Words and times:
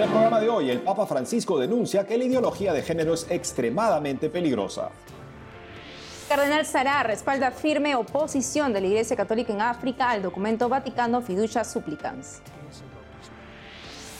En 0.00 0.04
el 0.04 0.12
programa 0.12 0.40
de 0.40 0.48
hoy, 0.48 0.70
el 0.70 0.80
Papa 0.80 1.04
Francisco 1.04 1.58
denuncia 1.58 2.06
que 2.06 2.16
la 2.16 2.24
ideología 2.24 2.72
de 2.72 2.80
género 2.80 3.12
es 3.12 3.26
extremadamente 3.28 4.30
peligrosa. 4.30 4.88
Cardenal 6.26 6.64
Sará 6.64 7.02
respalda 7.02 7.50
firme 7.50 7.94
oposición 7.94 8.72
de 8.72 8.80
la 8.80 8.86
Iglesia 8.86 9.14
Católica 9.14 9.52
en 9.52 9.60
África 9.60 10.08
al 10.08 10.22
documento 10.22 10.70
Vaticano 10.70 11.20
Fiducia 11.20 11.64
Supplicans. 11.64 12.40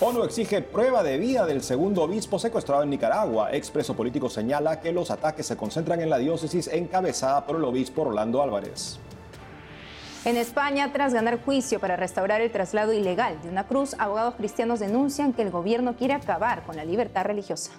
ONU 0.01 0.23
exige 0.25 0.61
prueba 0.61 1.03
de 1.03 1.17
vida 1.17 1.47
del 1.47 1.63
segundo 1.63 2.03
obispo 2.03 2.39
secuestrado 2.39 2.83
en 2.83 2.91
Nicaragua. 2.91 3.51
Expreso 3.51 3.97
político 3.97 4.29
señala 4.29 4.81
que 4.81 4.93
los 4.93 5.11
ataques 5.11 5.47
se 5.47 5.57
concentran 5.57 6.03
en 6.03 6.11
la 6.11 6.19
diócesis 6.19 6.69
encabezada 6.69 7.47
por 7.47 7.57
el 7.57 7.65
obispo 7.65 8.05
Rolando 8.05 8.43
Álvarez. 8.43 9.01
En 10.27 10.37
España, 10.37 10.93
tras 10.93 11.15
ganar 11.15 11.43
juicio 11.43 11.81
para 11.81 11.97
restaurar 11.97 12.43
el 12.43 12.53
traslado 12.53 12.93
ilegal 12.93 13.41
de 13.41 13.49
una 13.49 13.67
cruz, 13.67 13.97
abogados 13.99 14.35
cristianos 14.35 14.79
denuncian 14.79 15.33
que 15.33 15.41
el 15.41 15.51
gobierno 15.51 15.97
quiere 15.97 16.13
acabar 16.13 16.63
con 16.65 16.77
la 16.77 16.85
libertad 16.85 17.25
religiosa. 17.25 17.73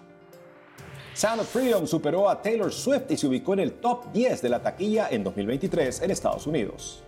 Sound 1.14 1.42
of 1.42 1.48
Freedom 1.48 1.86
superó 1.86 2.28
a 2.28 2.42
Taylor 2.42 2.74
Swift 2.74 3.12
y 3.12 3.18
se 3.18 3.28
ubicó 3.28 3.54
en 3.54 3.60
el 3.60 3.74
top 3.74 4.12
10 4.12 4.42
de 4.42 4.50
la 4.50 4.60
taquilla 4.60 5.08
en 5.12 5.24
2023 5.24 6.02
en 6.02 6.10
Estados 6.10 6.48
Unidos. 6.48 7.04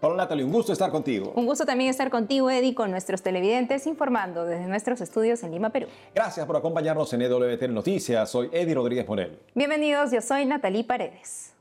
Hola 0.00 0.16
Natalie, 0.16 0.44
un 0.44 0.52
gusto 0.52 0.72
estar 0.72 0.90
contigo. 0.90 1.32
Un 1.36 1.46
gusto 1.46 1.64
también 1.64 1.90
estar 1.90 2.10
contigo, 2.10 2.50
Eddie, 2.50 2.74
con 2.74 2.90
nuestros 2.90 3.22
televidentes 3.22 3.86
informando 3.86 4.44
desde 4.44 4.66
nuestros 4.66 5.00
estudios 5.00 5.44
en 5.44 5.52
Lima, 5.52 5.70
Perú. 5.70 5.86
Gracias 6.14 6.44
por 6.46 6.56
acompañarnos 6.56 7.12
en 7.12 7.22
EWTN 7.22 7.72
Noticias. 7.72 8.28
Soy 8.28 8.50
Eddie 8.52 8.74
Rodríguez 8.74 9.06
Morel. 9.06 9.38
Bienvenidos, 9.54 10.10
yo 10.10 10.20
soy 10.20 10.46
Natalie 10.46 10.82
Paredes. 10.82 11.55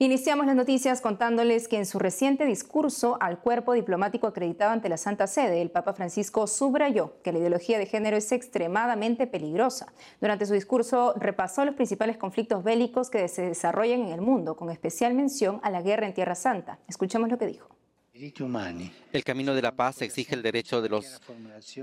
Iniciamos 0.00 0.46
las 0.46 0.56
noticias 0.56 1.00
contándoles 1.00 1.68
que 1.68 1.76
en 1.76 1.86
su 1.86 2.00
reciente 2.00 2.44
discurso 2.46 3.16
al 3.20 3.38
cuerpo 3.38 3.74
diplomático 3.74 4.26
acreditado 4.26 4.72
ante 4.72 4.88
la 4.88 4.96
Santa 4.96 5.28
Sede, 5.28 5.62
el 5.62 5.70
Papa 5.70 5.92
Francisco 5.92 6.48
subrayó 6.48 7.22
que 7.22 7.30
la 7.30 7.38
ideología 7.38 7.78
de 7.78 7.86
género 7.86 8.16
es 8.16 8.32
extremadamente 8.32 9.28
peligrosa. 9.28 9.92
Durante 10.20 10.46
su 10.46 10.54
discurso 10.54 11.14
repasó 11.16 11.64
los 11.64 11.76
principales 11.76 12.16
conflictos 12.16 12.64
bélicos 12.64 13.08
que 13.08 13.28
se 13.28 13.42
desarrollan 13.42 14.00
en 14.00 14.08
el 14.08 14.20
mundo, 14.20 14.56
con 14.56 14.68
especial 14.68 15.14
mención 15.14 15.60
a 15.62 15.70
la 15.70 15.80
guerra 15.80 16.08
en 16.08 16.14
Tierra 16.14 16.34
Santa. 16.34 16.80
Escuchemos 16.88 17.30
lo 17.30 17.38
que 17.38 17.46
dijo. 17.46 17.68
El 18.14 19.22
camino 19.24 19.54
de 19.54 19.62
la 19.62 19.76
paz 19.76 20.02
exige 20.02 20.34
el 20.34 20.42
derecho 20.42 20.82
de 20.82 20.88
los 20.88 21.20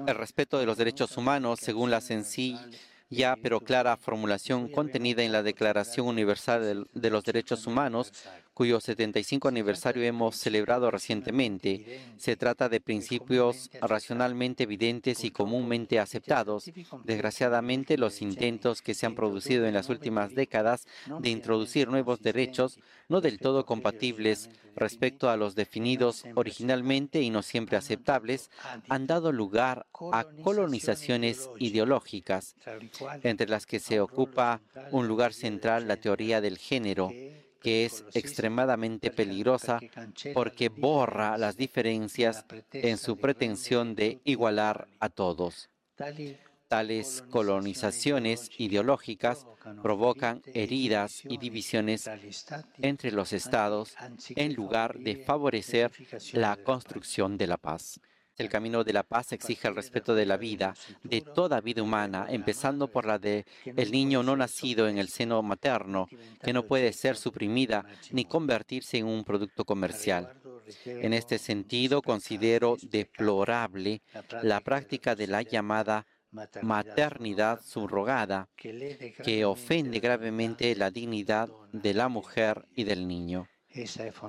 el 0.06 0.16
respeto 0.16 0.60
de 0.60 0.66
los 0.66 0.78
derechos 0.78 1.16
humanos 1.16 1.60
según 1.62 1.92
la 1.92 2.02
sencilla 2.02 2.60
ya 3.12 3.36
pero 3.36 3.60
clara 3.60 3.98
formulación 3.98 4.70
contenida 4.70 5.22
en 5.22 5.34
la 5.34 5.44
Declaración 5.44 6.08
Universal 6.08 6.88
de 6.94 7.10
los 7.10 7.24
Derechos 7.26 7.68
Humanos, 7.68 8.14
cuyo 8.54 8.80
75 8.80 9.48
aniversario 9.48 10.04
hemos 10.04 10.36
celebrado 10.36 10.92
recientemente. 10.92 12.02
Se 12.18 12.36
trata 12.36 12.70
de 12.70 12.82
principios 12.82 13.70
racionalmente 13.82 14.64
evidentes 14.64 15.24
y 15.24 15.32
comúnmente 15.32 16.00
aceptados. 16.00 16.72
Desgraciadamente, 17.04 17.98
los 17.98 18.22
intentos 18.22 18.82
que 18.82 18.94
se 18.94 19.06
han 19.06 19.16
producido 19.16 19.66
en 19.66 19.74
las 19.74 19.90
últimas 19.90 20.34
décadas 20.36 20.88
de 21.20 21.30
introducir 21.30 21.88
nuevos 21.88 22.22
derechos 22.22 22.80
no 23.10 23.22
del 23.22 23.40
todo 23.40 23.66
compatibles 23.66 24.50
respecto 24.76 25.30
a 25.30 25.36
los 25.36 25.54
definidos 25.54 26.24
originalmente 26.36 27.22
y 27.22 27.30
no 27.30 27.42
siempre 27.42 27.78
aceptables, 27.78 28.50
han 28.88 29.06
dado 29.06 29.32
lugar 29.32 29.86
a 30.14 30.26
colonizaciones 30.44 31.50
ideológicas, 31.60 32.56
entre 33.24 33.50
las 33.50 33.66
que 33.66 33.80
se 33.80 34.00
ocupa 34.00 34.62
un 34.92 35.08
lugar 35.08 35.34
central 35.34 35.88
la 35.88 35.98
teoría 35.98 36.40
del 36.40 36.58
género, 36.58 37.12
que 37.62 37.86
es 37.86 38.04
extremadamente 38.14 39.12
peligrosa 39.12 39.80
porque 40.34 40.70
borra 40.70 41.38
las 41.38 41.56
diferencias 41.58 42.46
en 42.72 42.98
su 42.98 43.18
pretensión 43.18 43.96
de 43.96 44.20
igualar 44.24 44.88
a 45.00 45.10
todos. 45.10 45.70
Tales 46.68 47.22
colonizaciones 47.30 48.50
ideológicas 48.58 49.46
provocan 49.84 50.42
heridas 50.54 51.22
y 51.26 51.38
divisiones 51.38 52.10
entre 52.82 53.12
los 53.12 53.34
estados 53.34 53.96
en 54.36 54.54
lugar 54.56 54.98
de 54.98 55.18
favorecer 55.18 55.92
la 56.32 56.56
construcción 56.56 57.38
de 57.38 57.48
la 57.48 57.58
paz. 57.58 58.00
El 58.38 58.50
camino 58.50 58.84
de 58.84 58.94
la 58.94 59.04
paz 59.04 59.34
exige 59.34 59.68
el 59.68 59.76
respeto 59.76 60.16
de 60.16 60.26
la 60.26 60.38
vida, 60.38 60.74
de 61.04 61.22
toda 61.22 61.62
vida 61.62 61.84
humana, 61.84 62.26
empezando 62.30 62.88
por 62.88 63.06
la 63.06 63.20
de 63.20 63.46
el 63.66 63.92
niño 63.92 64.24
no 64.24 64.36
nacido 64.36 64.88
en 64.88 64.98
el 64.98 65.10
seno 65.10 65.42
materno, 65.42 66.08
que 66.42 66.54
no 66.54 66.66
puede 66.66 66.94
ser 66.94 67.18
suprimida 67.18 67.86
ni 68.12 68.26
convertirse 68.26 68.98
en 68.98 69.06
un 69.06 69.24
producto 69.24 69.66
comercial. 69.66 70.34
En 70.86 71.14
este 71.14 71.38
sentido, 71.38 72.02
considero 72.02 72.78
deplorable 72.82 74.02
la 74.42 74.62
práctica 74.62 75.16
de 75.16 75.28
la 75.28 75.42
llamada 75.42 76.06
maternidad 76.62 77.62
subrogada, 77.62 78.50
que 78.56 79.46
ofende 79.46 80.00
gravemente 80.00 80.76
la 80.76 80.90
dignidad 80.90 81.50
de 81.74 81.94
la 81.94 82.08
mujer 82.08 82.66
y 82.74 82.86
del 82.86 83.08
niño. 83.08 83.48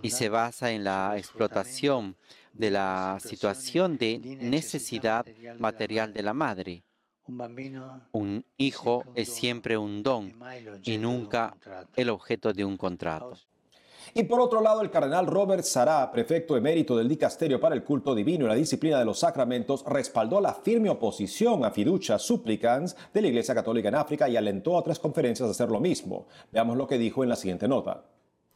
Y 0.03 0.11
se 0.11 0.29
basa 0.29 0.71
en 0.71 0.85
la 0.85 1.15
explotación 1.17 2.17
de 2.53 2.71
la 2.71 3.19
situación 3.21 3.97
de 3.97 4.19
necesidad 4.41 5.27
material 5.59 6.13
de 6.13 6.23
la 6.23 6.35
madre. 6.35 6.85
Un 8.13 8.45
hijo 8.57 9.05
es 9.15 9.33
siempre 9.33 9.77
un 9.77 10.03
don 10.03 10.33
y 10.83 10.99
nunca 10.99 11.57
el 11.97 12.11
objeto 12.11 12.53
de 12.53 12.65
un 12.65 12.77
contrato. 12.77 13.37
Y 14.15 14.25
por 14.25 14.41
otro 14.41 14.61
lado, 14.61 14.83
el 14.83 14.91
cardenal 14.91 15.27
Robert 15.27 15.65
Sará, 15.65 16.11
prefecto 16.11 16.57
emérito 16.57 16.97
del 16.97 17.09
Dicasterio 17.09 17.61
para 17.61 17.75
el 17.75 17.85
Culto 17.85 18.15
Divino 18.15 18.45
y 18.45 18.49
la 18.49 18.55
Disciplina 18.55 18.99
de 18.99 19.05
los 19.05 19.21
Sacramentos, 19.21 19.85
respaldó 19.87 20.41
la 20.41 20.53
firme 20.53 20.91
oposición 20.91 21.65
a 21.65 21.71
fiducia 21.71 22.19
supplicans 22.19 22.97
de 23.15 23.23
la 23.23 23.29
Iglesia 23.29 23.55
Católica 23.55 23.89
en 23.89 23.95
África 23.95 24.29
y 24.29 24.37
alentó 24.37 24.75
a 24.75 24.81
otras 24.81 24.99
conferencias 24.99 25.49
a 25.49 25.53
hacer 25.53 25.71
lo 25.71 25.81
mismo. 25.81 26.27
Veamos 26.51 26.77
lo 26.77 26.87
que 26.87 26.99
dijo 26.99 27.23
en 27.23 27.31
la 27.31 27.37
siguiente 27.37 27.69
nota. 27.69 28.05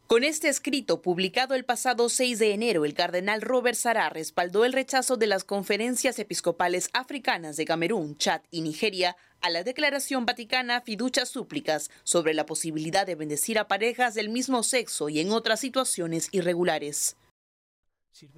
Con 0.06 0.22
este 0.22 0.48
escrito 0.48 1.02
publicado 1.02 1.56
el 1.56 1.64
pasado 1.64 2.08
6 2.08 2.38
de 2.38 2.52
enero, 2.52 2.84
el 2.84 2.94
cardenal 2.94 3.42
Robert 3.42 3.76
Sará 3.76 4.08
respaldó 4.08 4.64
el 4.64 4.72
rechazo 4.72 5.16
de 5.16 5.26
las 5.26 5.42
conferencias 5.42 6.20
episcopales 6.20 6.90
africanas 6.92 7.56
de 7.56 7.64
Camerún, 7.64 8.16
Chad 8.16 8.42
y 8.52 8.60
Nigeria 8.60 9.16
a 9.40 9.50
la 9.50 9.64
declaración 9.64 10.24
vaticana 10.24 10.80
Fiduchas 10.80 11.28
Súplicas 11.28 11.90
sobre 12.04 12.34
la 12.34 12.46
posibilidad 12.46 13.04
de 13.04 13.16
bendecir 13.16 13.58
a 13.58 13.66
parejas 13.66 14.14
del 14.14 14.28
mismo 14.28 14.62
sexo 14.62 15.08
y 15.08 15.18
en 15.18 15.32
otras 15.32 15.58
situaciones 15.58 16.28
irregulares. 16.30 17.16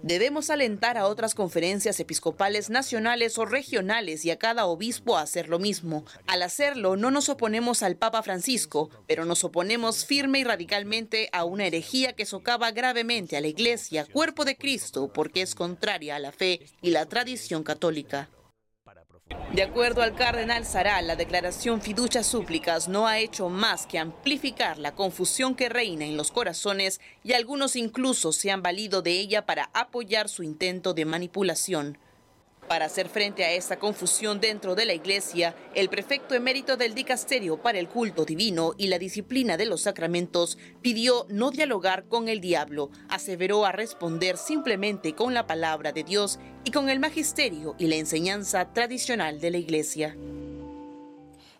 Debemos 0.03 0.50
alentar 0.50 0.99
a 0.99 1.06
otras 1.06 1.34
conferencias 1.34 2.00
episcopales 2.00 2.71
nacionales 2.71 3.39
o 3.39 3.44
regionales 3.44 4.25
y 4.25 4.31
a 4.31 4.39
cada 4.39 4.66
obispo 4.66 5.16
a 5.16 5.22
hacer 5.22 5.49
lo 5.49 5.59
mismo. 5.59 6.05
Al 6.27 6.43
hacerlo, 6.43 6.97
no 6.97 7.11
nos 7.11 7.28
oponemos 7.28 7.83
al 7.83 7.97
Papa 7.97 8.22
Francisco, 8.22 8.91
pero 9.06 9.25
nos 9.25 9.44
oponemos 9.44 10.05
firme 10.05 10.41
y 10.41 10.44
radicalmente 10.44 11.28
a 11.33 11.44
una 11.44 11.67
herejía 11.67 12.15
que 12.15 12.27
socava 12.27 12.71
gravemente 12.71 13.37
a 13.37 13.41
la 13.41 13.49
Iglesia, 13.49 14.06
cuerpo 14.12 14.44
de 14.44 14.56
Cristo, 14.56 15.12
porque 15.12 15.43
es 15.43 15.55
contraria 15.55 16.17
a 16.17 16.21
la 16.21 16.33
fe 16.33 16.61
y 16.83 16.91
la 16.91 17.06
tradición 17.06 17.62
católica. 17.62 18.28
De 19.53 19.62
acuerdo 19.62 20.03
al 20.03 20.15
cardenal 20.15 20.65
Sará, 20.65 21.00
la 21.03 21.16
declaración 21.16 21.81
Fiducia 21.81 22.22
Súplicas 22.22 22.89
no 22.89 23.06
ha 23.06 23.19
hecho 23.19 23.49
más 23.49 23.87
que 23.87 23.99
amplificar 23.99 24.78
la 24.78 24.94
confusión 24.94 25.55
que 25.55 25.69
reina 25.69 26.05
en 26.05 26.16
los 26.16 26.31
corazones 26.31 27.00
y 27.25 27.33
algunos 27.33 27.75
incluso 27.75 28.33
se 28.33 28.50
han 28.50 28.62
valido 28.62 29.03
de 29.03 29.12
ella 29.12 29.47
para 29.47 29.71
apoyar 29.72 30.28
su 30.28 30.43
intento 30.43 30.94
de 30.94 31.05
manipulación. 31.05 31.99
Para 32.69 32.84
hacer 32.84 33.09
frente 33.09 33.45
a 33.45 33.53
esta 33.53 33.79
confusión 33.79 34.41
dentro 34.41 34.75
de 34.75 34.84
la 34.84 34.93
Iglesia, 34.93 35.55
el 35.75 35.89
prefecto 35.89 36.34
emérito 36.34 36.77
del 36.77 36.95
Dicasterio 36.95 37.56
para 37.56 37.79
el 37.79 37.89
Culto 37.89 38.27
Divino 38.27 38.75
y 38.76 38.88
la 38.88 38.99
Disciplina 38.99 39.56
de 39.56 39.65
los 39.65 39.82
Sacramentos 39.82 40.59
pidió 40.82 41.25
no 41.31 41.50
dialogar 41.50 42.05
con 42.05 42.29
el 42.29 42.43
diablo, 42.43 42.91
aseveró 43.09 43.65
a 43.65 43.73
responder 43.73 44.37
simplemente 44.37 45.15
con 45.15 45.32
la 45.32 45.47
palabra 45.47 45.93
de 45.93 46.05
Dios 46.05 46.41
y 46.65 46.70
con 46.70 46.91
el 46.91 47.00
magisterio 47.00 47.75
y 47.79 47.87
la 47.87 47.97
enseñanza 47.97 48.71
tradicional 48.75 49.41
de 49.41 49.50
la 49.50 49.59
Iglesia. 49.59 50.14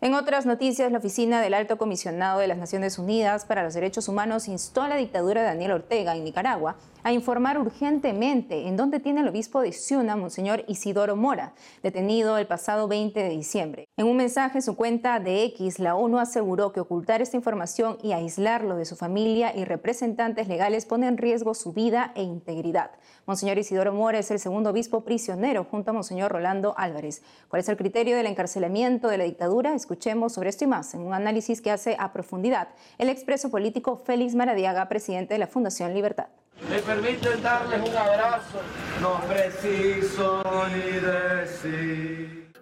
En 0.01 0.15
otras 0.15 0.47
noticias, 0.47 0.93
la 0.93 0.99
oficina 0.99 1.41
del 1.41 1.55
Alto 1.55 1.77
Comisionado 1.77 2.39
de 2.39 2.47
las 2.47 2.59
Naciones 2.59 2.99
Unidas 2.99 3.45
para 3.47 3.65
los 3.65 3.75
Derechos 3.75 4.07
Humanos 4.07 4.47
instó 4.47 4.83
a 4.83 4.89
la 4.89 4.95
dictadura 4.95 5.41
de 5.41 5.49
Daniel 5.49 5.73
Ortega 5.73 6.15
en 6.15 6.23
Nicaragua 6.23 6.77
a 7.09 7.13
informar 7.13 7.59
urgentemente 7.59 8.69
en 8.69 8.77
dónde 8.77 9.01
tiene 9.01 9.23
el 9.23 9.29
obispo 9.29 9.63
de 9.63 9.73
Ciuna, 9.73 10.15
Monseñor 10.15 10.65
Isidoro 10.69 11.17
Mora, 11.17 11.55
detenido 11.83 12.37
el 12.37 12.47
pasado 12.47 12.87
20 12.87 13.19
de 13.19 13.31
diciembre. 13.31 13.89
En 13.97 14.07
un 14.07 14.19
mensaje 14.19 14.59
en 14.59 14.63
su 14.63 14.77
cuenta 14.77 15.19
de 15.19 15.45
X, 15.45 15.79
la 15.79 15.95
ONU 15.95 16.19
aseguró 16.19 16.71
que 16.71 16.81
ocultar 16.81 17.23
esta 17.23 17.39
información 17.39 17.97
y 18.03 18.13
aislarlo 18.13 18.77
de 18.77 18.85
su 18.85 18.95
familia 18.95 19.57
y 19.57 19.65
representantes 19.65 20.49
legales 20.49 20.85
pone 20.85 21.07
en 21.07 21.17
riesgo 21.17 21.55
su 21.55 21.73
vida 21.73 22.13
e 22.15 22.23
integridad. 22.23 22.91
Monseñor 23.25 23.57
Isidoro 23.57 23.95
Mora 23.95 24.19
es 24.19 24.31
el 24.31 24.39
segundo 24.39 24.69
obispo 24.69 25.01
prisionero 25.01 25.65
junto 25.65 25.93
a 25.93 25.95
Monseñor 25.95 26.31
Rolando 26.31 26.75
Álvarez. 26.77 27.23
¿Cuál 27.49 27.61
es 27.61 27.71
el 27.71 27.79
criterio 27.79 28.19
del 28.19 28.27
encarcelamiento 28.27 29.09
de 29.09 29.17
la 29.17 29.25
dictadura? 29.25 29.73
Escuchemos 29.73 30.35
sobre 30.35 30.51
esto 30.51 30.65
y 30.65 30.67
más 30.67 30.93
en 30.93 31.01
un 31.01 31.15
análisis 31.15 31.63
que 31.63 31.71
hace 31.71 31.97
a 31.99 32.13
profundidad 32.13 32.69
el 32.99 33.09
expreso 33.09 33.51
político 33.51 33.97
Félix 33.97 34.35
Maradiaga, 34.35 34.91
presidente 34.91 35.33
de 35.33 35.39
la 35.39 35.47
Fundación 35.47 35.95
Libertad. 35.95 36.27
Me 36.67 36.81
permiten 36.81 37.43
darles 37.43 37.89
un 37.89 37.97
abrazo, 37.97 38.61
no 39.01 39.21
preciso 39.27 40.43
ni 40.69 41.01
decir. 41.01 42.53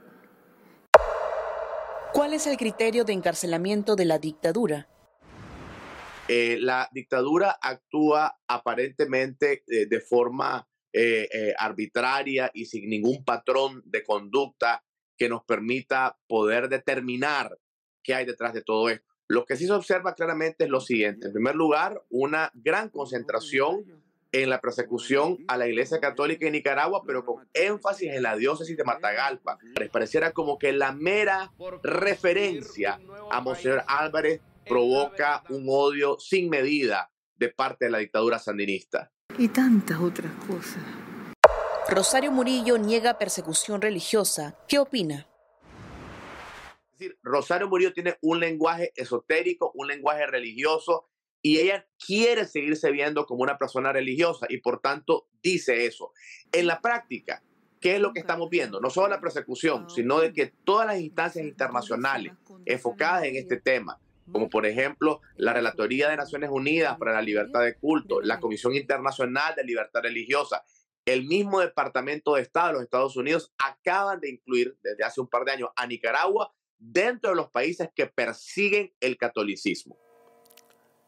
¿Cuál 2.13 2.35
es 2.35 2.47
el 2.47 2.57
criterio 2.57 3.05
de 3.05 3.15
encarcelamiento 3.15 3.97
de 3.97 4.05
la 4.05 4.19
dictadura? 4.19 4.89
Eh, 6.29 6.59
la 6.61 6.89
dictadura 6.93 7.57
actúa 7.61 8.39
aparentemente 8.47 9.65
eh, 9.67 9.87
de 9.87 10.01
forma 10.01 10.69
eh, 10.93 11.55
arbitraria 11.59 12.51
y 12.53 12.67
sin 12.67 12.89
ningún 12.89 13.25
patrón 13.25 13.83
de 13.85 14.03
conducta 14.03 14.85
que 15.17 15.29
nos 15.29 15.45
permita 15.45 16.19
poder 16.27 16.69
determinar 16.69 17.59
qué 18.03 18.15
hay 18.15 18.25
detrás 18.25 18.55
de 18.55 18.63
todo 18.63 18.89
esto. 18.89 19.06
Lo 19.29 19.45
que 19.45 19.57
sí 19.57 19.67
se 19.67 19.73
observa 19.73 20.15
claramente 20.15 20.65
es 20.65 20.71
lo 20.71 20.81
siguiente. 20.81 21.29
En 21.29 21.33
primer 21.33 21.57
lugar, 21.57 22.03
una 22.11 22.51
gran 22.55 22.89
concentración 22.89 23.85
en 24.33 24.51
la 24.51 24.61
persecución 24.61 25.39
a 25.49 25.57
la 25.57 25.67
Iglesia 25.67 25.99
Católica 25.99 26.47
en 26.47 26.53
Nicaragua, 26.53 27.03
pero 27.07 27.25
con 27.25 27.49
énfasis 27.55 28.13
en 28.13 28.23
la 28.23 28.37
diócesis 28.37 28.77
de 28.77 28.85
Matagalpa. 28.85 29.59
Les 29.79 29.91
pareciera 29.91 30.33
como 30.33 30.59
que 30.59 30.73
la 30.73 30.93
mera 30.93 31.53
referencia 31.83 33.01
a 33.31 33.41
Monseñor 33.41 33.83
Álvarez 33.87 34.41
provoca 34.69 35.43
un 35.49 35.67
odio 35.69 36.19
sin 36.19 36.51
medida 36.51 37.11
de 37.37 37.49
parte 37.49 37.87
de 37.87 37.91
la 37.91 37.99
dictadura 37.99 38.39
sandinista. 38.39 39.11
Y 39.39 39.49
tantas 39.49 40.01
otras 40.01 40.33
cosas. 40.47 40.83
Rosario 41.89 42.33
Murillo 42.33 42.79
niega 42.79 43.19
persecución 43.19 43.81
religiosa. 43.81 44.57
¿Qué 44.67 44.79
opina? 44.79 45.29
Es 46.97 47.01
decir, 47.01 47.19
Rosario 47.23 47.69
Murillo 47.69 47.93
tiene 47.93 48.17
un 48.23 48.41
lenguaje 48.41 48.91
esotérico, 48.97 49.71
un 49.75 49.87
lenguaje 49.87 50.27
religioso, 50.27 51.11
y 51.43 51.59
ella 51.59 51.87
quiere 51.99 52.47
seguirse 52.47 52.91
viendo 52.91 53.27
como 53.27 53.43
una 53.43 53.59
persona 53.59 53.93
religiosa 53.93 54.47
y 54.49 54.63
por 54.63 54.81
tanto 54.81 55.29
dice 55.43 55.85
eso. 55.85 56.13
En 56.53 56.67
la 56.67 56.81
práctica, 56.81 57.43
¿qué 57.83 57.97
es 57.97 58.01
lo 58.01 58.15
que 58.15 58.21
estamos 58.21 58.49
viendo? 58.49 58.81
No 58.81 58.89
solo 58.89 59.09
la 59.09 59.21
persecución, 59.21 59.91
sino 59.91 60.21
de 60.21 60.33
que 60.33 60.55
todas 60.65 60.87
las 60.87 60.99
instancias 60.99 61.45
internacionales 61.45 62.33
enfocadas 62.65 63.25
en 63.25 63.37
este 63.37 63.61
tema, 63.61 64.01
como 64.33 64.49
por 64.49 64.65
ejemplo 64.65 65.21
la 65.37 65.53
Relatoría 65.53 66.09
de 66.09 66.17
Naciones 66.17 66.49
Unidas 66.51 66.97
para 66.97 67.13
la 67.13 67.21
Libertad 67.21 67.61
de 67.61 67.75
Culto, 67.75 68.23
la 68.23 68.41
Comisión 68.41 68.75
Internacional 68.75 69.55
de 69.55 69.65
Libertad 69.65 70.01
Religiosa, 70.01 70.65
el 71.05 71.27
mismo 71.27 71.61
Departamento 71.61 72.37
de 72.37 72.43
Estado 72.43 72.69
de 72.69 72.73
los 72.73 72.83
Estados 72.85 73.17
Unidos 73.19 73.53
acaban 73.59 74.19
de 74.19 74.31
incluir 74.31 74.79
desde 74.83 75.05
hace 75.05 75.21
un 75.21 75.29
par 75.29 75.45
de 75.45 75.53
años 75.53 75.69
a 75.77 75.87
Nicaragua 75.87 76.56
dentro 76.79 77.31
de 77.31 77.37
los 77.37 77.51
países 77.51 77.89
que 77.95 78.07
persiguen 78.07 78.93
el 79.01 79.17
catolicismo. 79.17 79.99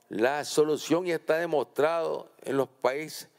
La 0.08 0.44
solución 0.44 1.04
ya 1.04 1.16
está 1.16 1.38
demostrado 1.38 2.32
en 2.42 2.56
los 2.56 2.68
países. 2.68 3.30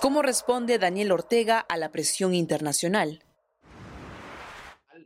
¿Cómo 0.00 0.22
responde 0.22 0.78
Daniel 0.78 1.12
Ortega 1.12 1.60
a 1.60 1.76
la 1.76 1.92
presión 1.92 2.34
internacional? 2.34 3.22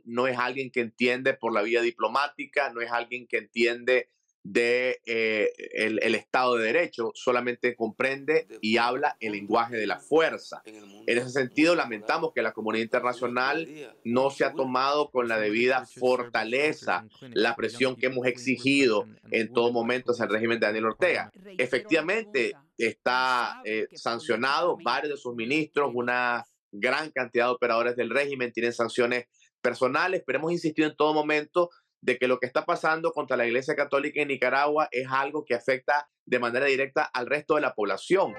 No 0.05 0.27
es 0.27 0.37
alguien 0.37 0.71
que 0.71 0.81
entiende 0.81 1.33
por 1.33 1.53
la 1.53 1.61
vía 1.61 1.81
diplomática, 1.81 2.71
no 2.71 2.81
es 2.81 2.91
alguien 2.91 3.27
que 3.27 3.37
entiende 3.37 4.09
de 4.45 5.01
eh, 5.07 5.49
el, 5.73 6.13
Estado 6.13 6.55
de 6.55 6.65
Derecho, 6.67 7.11
solamente 7.15 7.75
comprende 7.75 8.47
y 8.61 8.77
habla 8.77 9.17
el 9.19 9.31
lenguaje 9.31 9.75
de 9.75 9.87
la 9.87 9.99
fuerza. 9.99 10.61
En 10.65 11.17
ese 11.17 11.31
sentido, 11.31 11.73
lamentamos 11.73 12.31
que 12.31 12.43
la 12.43 12.53
comunidad 12.53 12.83
internacional 12.83 13.67
no 14.03 14.29
se 14.29 14.45
ha 14.45 14.53
tomado 14.53 15.09
con 15.09 15.27
la 15.27 15.39
debida 15.39 15.87
fortaleza 15.87 17.07
la 17.33 17.55
presión 17.55 17.95
que 17.95 18.05
hemos 18.05 18.27
exigido 18.27 19.07
en 19.31 19.51
todo 19.51 19.71
momento 19.71 20.11
hacia 20.11 20.25
el 20.25 20.31
régimen 20.31 20.59
de 20.59 20.67
Daniel 20.67 20.85
Ortega. 20.85 21.31
Efectivamente, 21.57 22.53
está 22.77 23.61
eh, 23.65 23.87
sancionado 23.93 24.77
varios 24.83 25.13
de 25.13 25.17
sus 25.17 25.33
ministros, 25.33 25.89
una 25.95 26.45
gran 26.71 27.09
cantidad 27.09 27.45
de 27.45 27.51
operadores 27.51 27.95
del 27.95 28.11
régimen 28.11 28.51
tienen 28.51 28.73
sanciones 28.73 29.25
personales, 29.59 30.21
pero 30.23 30.37
hemos 30.37 30.51
insistido 30.51 30.87
en 30.87 30.95
todo 30.95 31.15
momento 31.15 31.71
de 32.05 32.19
que 32.19 32.27
lo 32.27 32.39
que 32.39 32.45
está 32.45 32.65
pasando 32.65 33.11
contra 33.13 33.35
la 33.35 33.47
Iglesia 33.47 33.75
Católica 33.75 34.21
en 34.21 34.27
Nicaragua 34.27 34.87
es 34.91 35.07
algo 35.09 35.43
que 35.43 35.55
afecta 35.55 36.07
de 36.23 36.37
manera 36.37 36.67
directa 36.67 37.03
al 37.03 37.25
resto 37.25 37.55
de 37.55 37.61
la 37.61 37.73
población. 37.73 38.35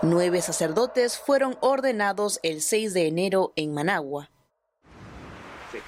Nueve 0.00 0.40
sacerdotes 0.40 1.18
fueron 1.18 1.58
ordenados 1.60 2.38
el 2.44 2.60
6 2.60 2.94
de 2.94 3.08
enero 3.08 3.52
en 3.56 3.74
Managua. 3.74 4.30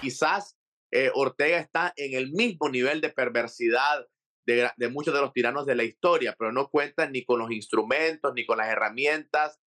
Quizás 0.00 0.56
eh, 0.90 1.12
Ortega 1.14 1.58
está 1.58 1.92
en 1.96 2.14
el 2.14 2.32
mismo 2.32 2.68
nivel 2.68 3.00
de 3.00 3.10
perversidad 3.10 4.04
de, 4.46 4.68
de, 4.76 4.88
muchos 4.88 5.14
de 5.14 5.20
los 5.20 5.32
tiranos 5.32 5.64
de 5.64 5.76
la 5.76 5.84
historia, 5.84 6.34
pero 6.36 6.50
no 6.50 6.68
cuenta 6.70 7.08
ni 7.08 7.24
con 7.24 7.38
los 7.38 7.52
instrumentos, 7.52 8.32
ni 8.34 8.44
con 8.44 8.58
las 8.58 8.68
herramientas, 8.68 9.60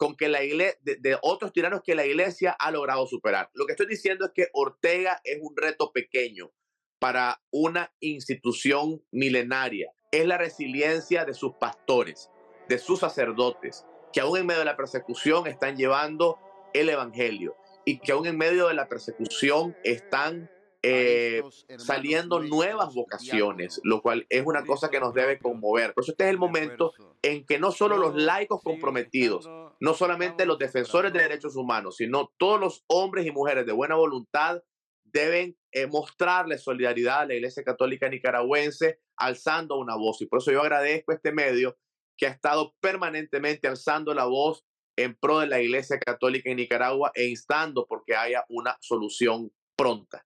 con 0.00 0.16
que 0.16 0.30
la 0.30 0.42
iglesia, 0.42 0.78
de, 0.82 1.18
otros 1.20 1.52
tiranos 1.52 1.82
que 1.84 1.94
la 1.94 2.06
iglesia 2.06 2.56
ha 2.58 2.70
logrado 2.70 3.06
superar. 3.06 3.50
Lo 3.52 3.66
que 3.66 3.72
estoy 3.72 3.86
diciendo 3.86 4.24
es 4.24 4.30
que 4.34 4.48
Ortega 4.54 5.20
es 5.24 5.40
un 5.42 5.54
reto 5.54 5.92
pequeño 5.92 6.50
para 6.98 7.42
una 7.50 7.92
institución 8.00 9.04
milenaria. 9.10 9.92
Es 10.10 10.24
la 10.24 10.38
resiliencia 10.38 11.26
de 11.26 11.34
sus 11.34 11.52
pastores, 11.56 12.30
de 12.66 12.78
sus 12.78 13.00
sacerdotes, 13.00 13.84
que 14.10 14.22
aún 14.22 14.38
en 14.38 14.46
medio 14.46 14.60
de 14.60 14.64
la 14.64 14.78
persecución 14.78 15.46
están 15.46 15.76
llevando 15.76 16.38
el 16.72 16.88
Evangelio 16.88 17.54
y 17.84 17.98
que 17.98 18.12
aún 18.12 18.26
en 18.26 18.38
medio 18.38 18.68
de 18.68 18.74
la 18.74 18.88
persecución 18.88 19.76
están 19.84 20.50
eh, 20.82 21.42
saliendo 21.76 22.40
nuevas 22.40 22.94
vocaciones, 22.94 23.80
lo 23.84 24.00
cual 24.00 24.26
es 24.30 24.46
una 24.46 24.64
cosa 24.64 24.88
que 24.88 25.00
nos 25.00 25.12
debe 25.12 25.38
conmover. 25.38 25.92
Por 25.92 26.04
eso 26.04 26.12
este 26.12 26.24
es 26.24 26.30
el 26.30 26.38
momento 26.38 26.92
en 27.22 27.44
que 27.44 27.58
no 27.58 27.70
solo 27.70 27.98
los 27.98 28.14
laicos 28.14 28.62
comprometidos, 28.62 29.48
no 29.80 29.94
solamente 29.94 30.46
los 30.46 30.58
defensores 30.58 31.12
de 31.12 31.20
derechos 31.20 31.56
humanos, 31.56 31.96
sino 31.96 32.32
todos 32.38 32.58
los 32.58 32.84
hombres 32.86 33.26
y 33.26 33.30
mujeres 33.30 33.66
de 33.66 33.72
buena 33.72 33.96
voluntad 33.96 34.62
deben 35.04 35.56
eh, 35.72 35.86
mostrarle 35.86 36.56
solidaridad 36.56 37.20
a 37.20 37.26
la 37.26 37.34
Iglesia 37.34 37.62
Católica 37.62 38.08
Nicaragüense 38.08 39.00
alzando 39.16 39.76
una 39.76 39.96
voz. 39.96 40.22
Y 40.22 40.26
por 40.26 40.38
eso 40.38 40.52
yo 40.52 40.62
agradezco 40.62 41.12
a 41.12 41.16
este 41.16 41.32
medio 41.32 41.76
que 42.16 42.26
ha 42.26 42.30
estado 42.30 42.74
permanentemente 42.80 43.68
alzando 43.68 44.14
la 44.14 44.24
voz 44.24 44.64
en 44.96 45.16
pro 45.16 45.40
de 45.40 45.46
la 45.46 45.60
Iglesia 45.60 45.98
Católica 45.98 46.50
en 46.50 46.56
Nicaragua 46.56 47.10
e 47.14 47.26
instando 47.26 47.86
porque 47.88 48.14
haya 48.14 48.44
una 48.48 48.76
solución 48.80 49.50
pronta. 49.80 50.22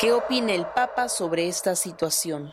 ¿Qué 0.00 0.12
opina 0.12 0.54
el 0.54 0.66
Papa 0.66 1.08
sobre 1.08 1.46
esta 1.46 1.76
situación? 1.76 2.52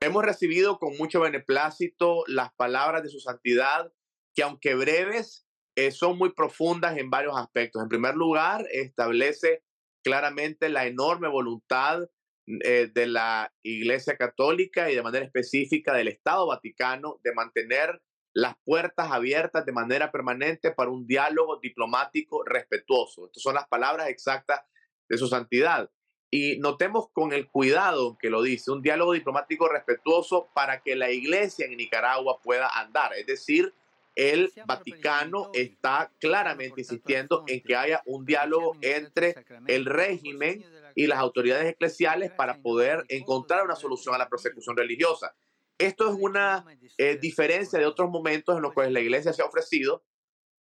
Hemos 0.00 0.24
recibido 0.24 0.78
con 0.78 0.96
mucho 0.96 1.20
beneplácito 1.20 2.24
las 2.26 2.52
palabras 2.54 3.04
de 3.04 3.08
su 3.08 3.20
santidad, 3.20 3.92
que 4.34 4.42
aunque 4.42 4.74
breves, 4.74 5.46
eh, 5.76 5.92
son 5.92 6.18
muy 6.18 6.32
profundas 6.32 6.96
en 6.98 7.08
varios 7.08 7.38
aspectos. 7.38 7.80
En 7.82 7.88
primer 7.88 8.16
lugar, 8.16 8.66
establece 8.72 9.62
claramente 10.02 10.68
la 10.68 10.86
enorme 10.86 11.28
voluntad 11.28 12.00
eh, 12.46 12.90
de 12.92 13.06
la 13.06 13.52
Iglesia 13.62 14.16
Católica 14.16 14.90
y 14.90 14.96
de 14.96 15.02
manera 15.02 15.24
específica 15.24 15.94
del 15.94 16.08
Estado 16.08 16.48
Vaticano 16.48 17.20
de 17.22 17.32
mantener 17.32 18.02
las 18.34 18.56
puertas 18.64 19.10
abiertas 19.12 19.64
de 19.64 19.72
manera 19.72 20.10
permanente 20.10 20.72
para 20.72 20.90
un 20.90 21.06
diálogo 21.06 21.60
diplomático 21.60 22.44
respetuoso. 22.44 23.26
Estas 23.26 23.42
son 23.42 23.54
las 23.54 23.68
palabras 23.68 24.08
exactas 24.08 24.60
de 25.08 25.16
su 25.16 25.28
santidad. 25.28 25.88
Y 26.30 26.58
notemos 26.58 27.10
con 27.12 27.32
el 27.32 27.48
cuidado 27.48 28.18
que 28.18 28.28
lo 28.28 28.42
dice, 28.42 28.72
un 28.72 28.82
diálogo 28.82 29.12
diplomático 29.12 29.68
respetuoso 29.68 30.48
para 30.52 30.82
que 30.82 30.96
la 30.96 31.12
iglesia 31.12 31.66
en 31.66 31.76
Nicaragua 31.76 32.40
pueda 32.42 32.68
andar. 32.68 33.14
Es 33.14 33.26
decir, 33.26 33.72
el 34.16 34.52
Vaticano 34.66 35.50
está 35.52 36.10
claramente 36.18 36.80
insistiendo 36.80 37.44
en 37.46 37.60
que 37.60 37.76
haya 37.76 38.02
un 38.04 38.24
diálogo 38.24 38.76
entre 38.80 39.36
el 39.68 39.86
régimen 39.86 40.64
y 40.96 41.06
las 41.06 41.18
autoridades 41.18 41.66
eclesiales 41.66 42.32
para 42.32 42.60
poder 42.60 43.04
encontrar 43.08 43.64
una 43.64 43.76
solución 43.76 44.14
a 44.14 44.18
la 44.18 44.28
persecución 44.28 44.76
religiosa. 44.76 45.34
Esto 45.78 46.08
es 46.08 46.16
una 46.18 46.64
eh, 46.98 47.18
diferencia 47.20 47.78
de 47.78 47.86
otros 47.86 48.10
momentos 48.10 48.56
en 48.56 48.62
los 48.62 48.72
cuales 48.72 48.92
la 48.92 49.00
iglesia 49.00 49.32
se 49.32 49.42
ha 49.42 49.46
ofrecido 49.46 50.04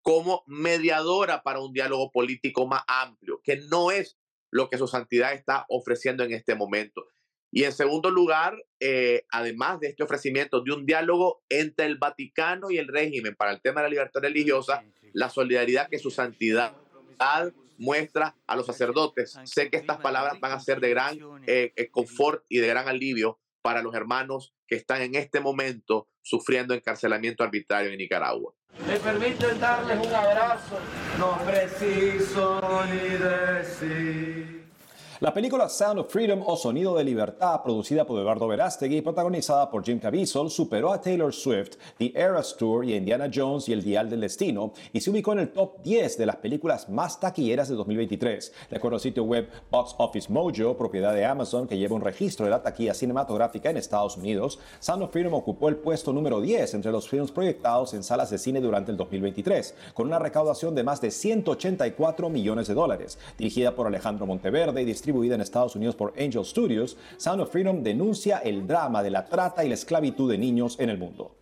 como 0.02 0.44
mediadora 0.48 1.44
para 1.44 1.60
un 1.60 1.72
diálogo 1.72 2.12
político 2.12 2.68
más 2.68 2.84
amplio, 2.88 3.40
que 3.44 3.58
no 3.70 3.92
es 3.92 4.18
lo 4.52 4.70
que 4.70 4.78
su 4.78 4.88
santidad 4.88 5.34
está 5.34 5.66
ofreciendo 5.70 6.24
en 6.24 6.34
este 6.34 6.56
momento. 6.56 7.06
Y 7.52 7.64
en 7.64 7.72
segundo 7.72 8.10
lugar, 8.10 8.58
eh, 8.80 9.26
además 9.30 9.80
de 9.80 9.88
este 9.88 10.04
ofrecimiento 10.04 10.62
de 10.62 10.72
un 10.72 10.86
diálogo 10.86 11.44
entre 11.50 11.86
el 11.86 11.98
Vaticano 12.00 12.72
y 12.72 12.80
el 12.80 12.88
régimen 12.88 13.36
para 13.36 13.52
el 13.52 13.62
tema 13.62 13.82
de 13.82 13.86
la 13.86 13.92
libertad 13.92 14.22
religiosa, 14.22 14.84
la 15.14 15.30
solidaridad 15.30 15.88
que 15.88 16.00
su 16.00 16.10
santidad 16.10 16.76
muestra 17.78 18.36
a 18.48 18.56
los 18.56 18.66
sacerdotes. 18.66 19.38
Sé 19.46 19.70
que 19.70 19.78
estas 19.78 20.00
palabras 20.00 20.40
van 20.40 20.52
a 20.52 20.60
ser 20.60 20.80
de 20.80 20.90
gran 20.90 21.20
eh, 21.46 21.90
confort 21.92 22.44
y 22.50 22.58
de 22.58 22.68
gran 22.68 22.88
alivio 22.88 23.40
para 23.64 23.82
los 23.82 23.96
hermanos 23.96 24.54
que 24.68 24.76
están 24.76 25.02
en 25.02 25.16
este 25.16 25.40
momento 25.40 26.10
sufriendo 26.22 26.74
encarcelamiento 26.74 27.44
arbitrario 27.44 27.92
en 27.92 27.98
Nicaragua. 27.98 28.54
Me 28.86 28.98
permiten 28.98 29.60
darles 29.60 30.06
un 30.06 30.14
abrazo, 30.14 30.80
no 31.18 31.40
preciso 31.46 32.62
ni 32.86 33.18
decir. 33.18 34.63
La 35.24 35.34
película 35.34 35.70
Sound 35.70 36.00
of 36.02 36.12
Freedom 36.12 36.44
o 36.46 36.58
Sonido 36.58 36.98
de 36.98 37.06
Libertad, 37.06 37.64
producida 37.64 38.06
por 38.06 38.20
Eduardo 38.20 38.46
Verástegui 38.46 38.98
y 38.98 39.02
protagonizada 39.02 39.72
por 39.72 39.82
Jim 39.82 39.98
Caviezel, 39.98 40.50
superó 40.50 40.92
a 40.92 41.00
Taylor 41.00 41.34
Swift, 41.34 41.78
The 41.98 42.12
Eras 42.14 42.58
Tour 42.58 42.84
y 42.84 42.94
Indiana 42.94 43.32
Jones 43.34 43.70
y 43.70 43.72
El 43.72 43.82
Dial 43.82 44.10
del 44.10 44.20
Destino 44.20 44.74
y 44.92 45.00
se 45.00 45.10
ubicó 45.10 45.32
en 45.32 45.40
el 45.40 45.54
top 45.54 45.82
10 45.82 46.18
de 46.18 46.26
las 46.26 46.36
películas 46.36 46.90
más 46.90 47.22
taquilleras 47.22 47.70
de 47.70 47.76
2023. 47.76 48.52
De 48.70 48.76
acuerdo 48.76 48.98
al 48.98 49.00
sitio 49.00 49.24
web 49.24 49.48
Box 49.72 49.96
Office 49.98 50.30
Mojo, 50.30 50.76
propiedad 50.76 51.14
de 51.14 51.24
Amazon, 51.24 51.70
que 51.70 51.78
lleva 51.78 51.96
un 51.96 52.02
registro 52.02 52.44
de 52.46 52.52
la 52.52 52.62
taquilla 52.62 52.94
cinematográfica 52.94 53.70
en 53.70 53.78
Estados 53.78 54.18
Unidos, 54.18 54.60
Sound 54.82 55.04
of 55.04 55.12
Freedom 55.14 55.36
ocupó 55.36 55.70
el 55.70 55.78
puesto 55.78 56.12
número 56.12 56.42
10 56.42 56.74
entre 56.74 56.92
los 56.92 57.08
films 57.08 57.32
proyectados 57.32 57.94
en 57.94 58.04
salas 58.04 58.30
de 58.30 58.38
cine 58.38 58.60
durante 58.60 58.92
el 58.92 58.98
2023, 58.98 59.74
con 59.94 60.08
una 60.08 60.20
recaudación 60.20 60.76
de 60.76 60.84
más 60.84 61.00
de 61.00 61.12
184 61.12 62.30
millones 62.30 62.68
de 62.68 62.74
dólares. 62.74 63.18
Dirigida 63.38 63.74
por 63.74 63.88
Alejandro 63.88 64.26
Monteverde 64.26 64.82
y 64.82 64.86
distribuida 64.86 65.13
distribuida 65.14 65.36
en 65.36 65.42
Estados 65.42 65.76
Unidos 65.76 65.96
por 65.96 66.14
Angel 66.20 66.44
Studios, 66.44 66.98
Sound 67.18 67.42
of 67.42 67.52
Freedom 67.52 67.84
denuncia 67.84 68.40
el 68.40 68.66
drama 68.66 69.04
de 69.04 69.12
la 69.12 69.26
trata 69.26 69.64
y 69.64 69.68
la 69.68 69.76
esclavitud 69.76 70.30
de 70.32 70.40
niños 70.40 70.80
en 70.80 70.90
el 70.90 70.98
mundo. 70.98 71.36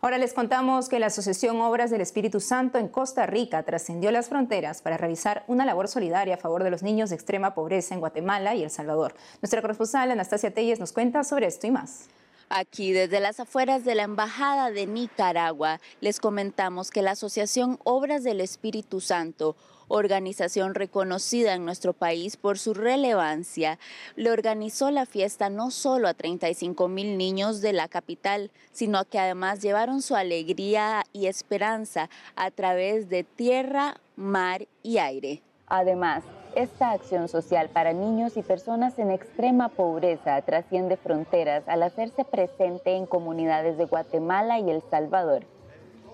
Ahora 0.00 0.18
les 0.18 0.34
contamos 0.34 0.88
que 0.88 0.98
la 0.98 1.06
Asociación 1.06 1.60
Obras 1.60 1.92
del 1.92 2.00
Espíritu 2.00 2.40
Santo 2.40 2.78
en 2.78 2.88
Costa 2.88 3.24
Rica 3.24 3.62
trascendió 3.62 4.10
las 4.10 4.28
fronteras 4.28 4.82
para 4.82 4.96
realizar 4.96 5.44
una 5.46 5.64
labor 5.64 5.86
solidaria 5.86 6.34
a 6.34 6.38
favor 6.38 6.64
de 6.64 6.72
los 6.72 6.82
niños 6.82 7.10
de 7.10 7.14
extrema 7.14 7.54
pobreza 7.54 7.94
en 7.94 8.00
Guatemala 8.00 8.56
y 8.56 8.64
El 8.64 8.70
Salvador. 8.70 9.14
Nuestra 9.40 9.62
corresponsal 9.62 10.10
Anastasia 10.10 10.52
Telles 10.52 10.80
nos 10.80 10.92
cuenta 10.92 11.22
sobre 11.22 11.46
esto 11.46 11.68
y 11.68 11.70
más. 11.70 12.08
Aquí 12.48 12.90
desde 12.92 13.20
las 13.20 13.38
afueras 13.38 13.84
de 13.84 13.94
la 13.94 14.02
Embajada 14.02 14.72
de 14.72 14.86
Nicaragua 14.86 15.80
les 16.00 16.18
comentamos 16.18 16.90
que 16.90 17.00
la 17.00 17.12
Asociación 17.12 17.78
Obras 17.84 18.24
del 18.24 18.40
Espíritu 18.40 19.00
Santo 19.00 19.54
organización 19.92 20.74
reconocida 20.74 21.54
en 21.54 21.64
nuestro 21.66 21.92
país 21.92 22.38
por 22.38 22.58
su 22.58 22.72
relevancia, 22.72 23.78
le 24.16 24.30
organizó 24.30 24.90
la 24.90 25.04
fiesta 25.04 25.50
no 25.50 25.70
solo 25.70 26.08
a 26.08 26.14
35 26.14 26.88
mil 26.88 27.18
niños 27.18 27.60
de 27.60 27.74
la 27.74 27.88
capital, 27.88 28.50
sino 28.72 29.04
que 29.04 29.18
además 29.18 29.60
llevaron 29.60 30.00
su 30.00 30.16
alegría 30.16 31.04
y 31.12 31.26
esperanza 31.26 32.08
a 32.36 32.50
través 32.50 33.10
de 33.10 33.24
tierra, 33.24 33.96
mar 34.16 34.66
y 34.82 34.96
aire. 34.96 35.42
Además, 35.66 36.24
esta 36.54 36.90
acción 36.90 37.28
social 37.28 37.68
para 37.68 37.92
niños 37.92 38.36
y 38.36 38.42
personas 38.42 38.98
en 38.98 39.10
extrema 39.10 39.68
pobreza 39.68 40.40
trasciende 40.42 40.96
fronteras 40.96 41.66
al 41.66 41.82
hacerse 41.82 42.24
presente 42.24 42.96
en 42.96 43.06
comunidades 43.06 43.76
de 43.76 43.84
Guatemala 43.84 44.58
y 44.58 44.70
El 44.70 44.82
Salvador. 44.90 45.44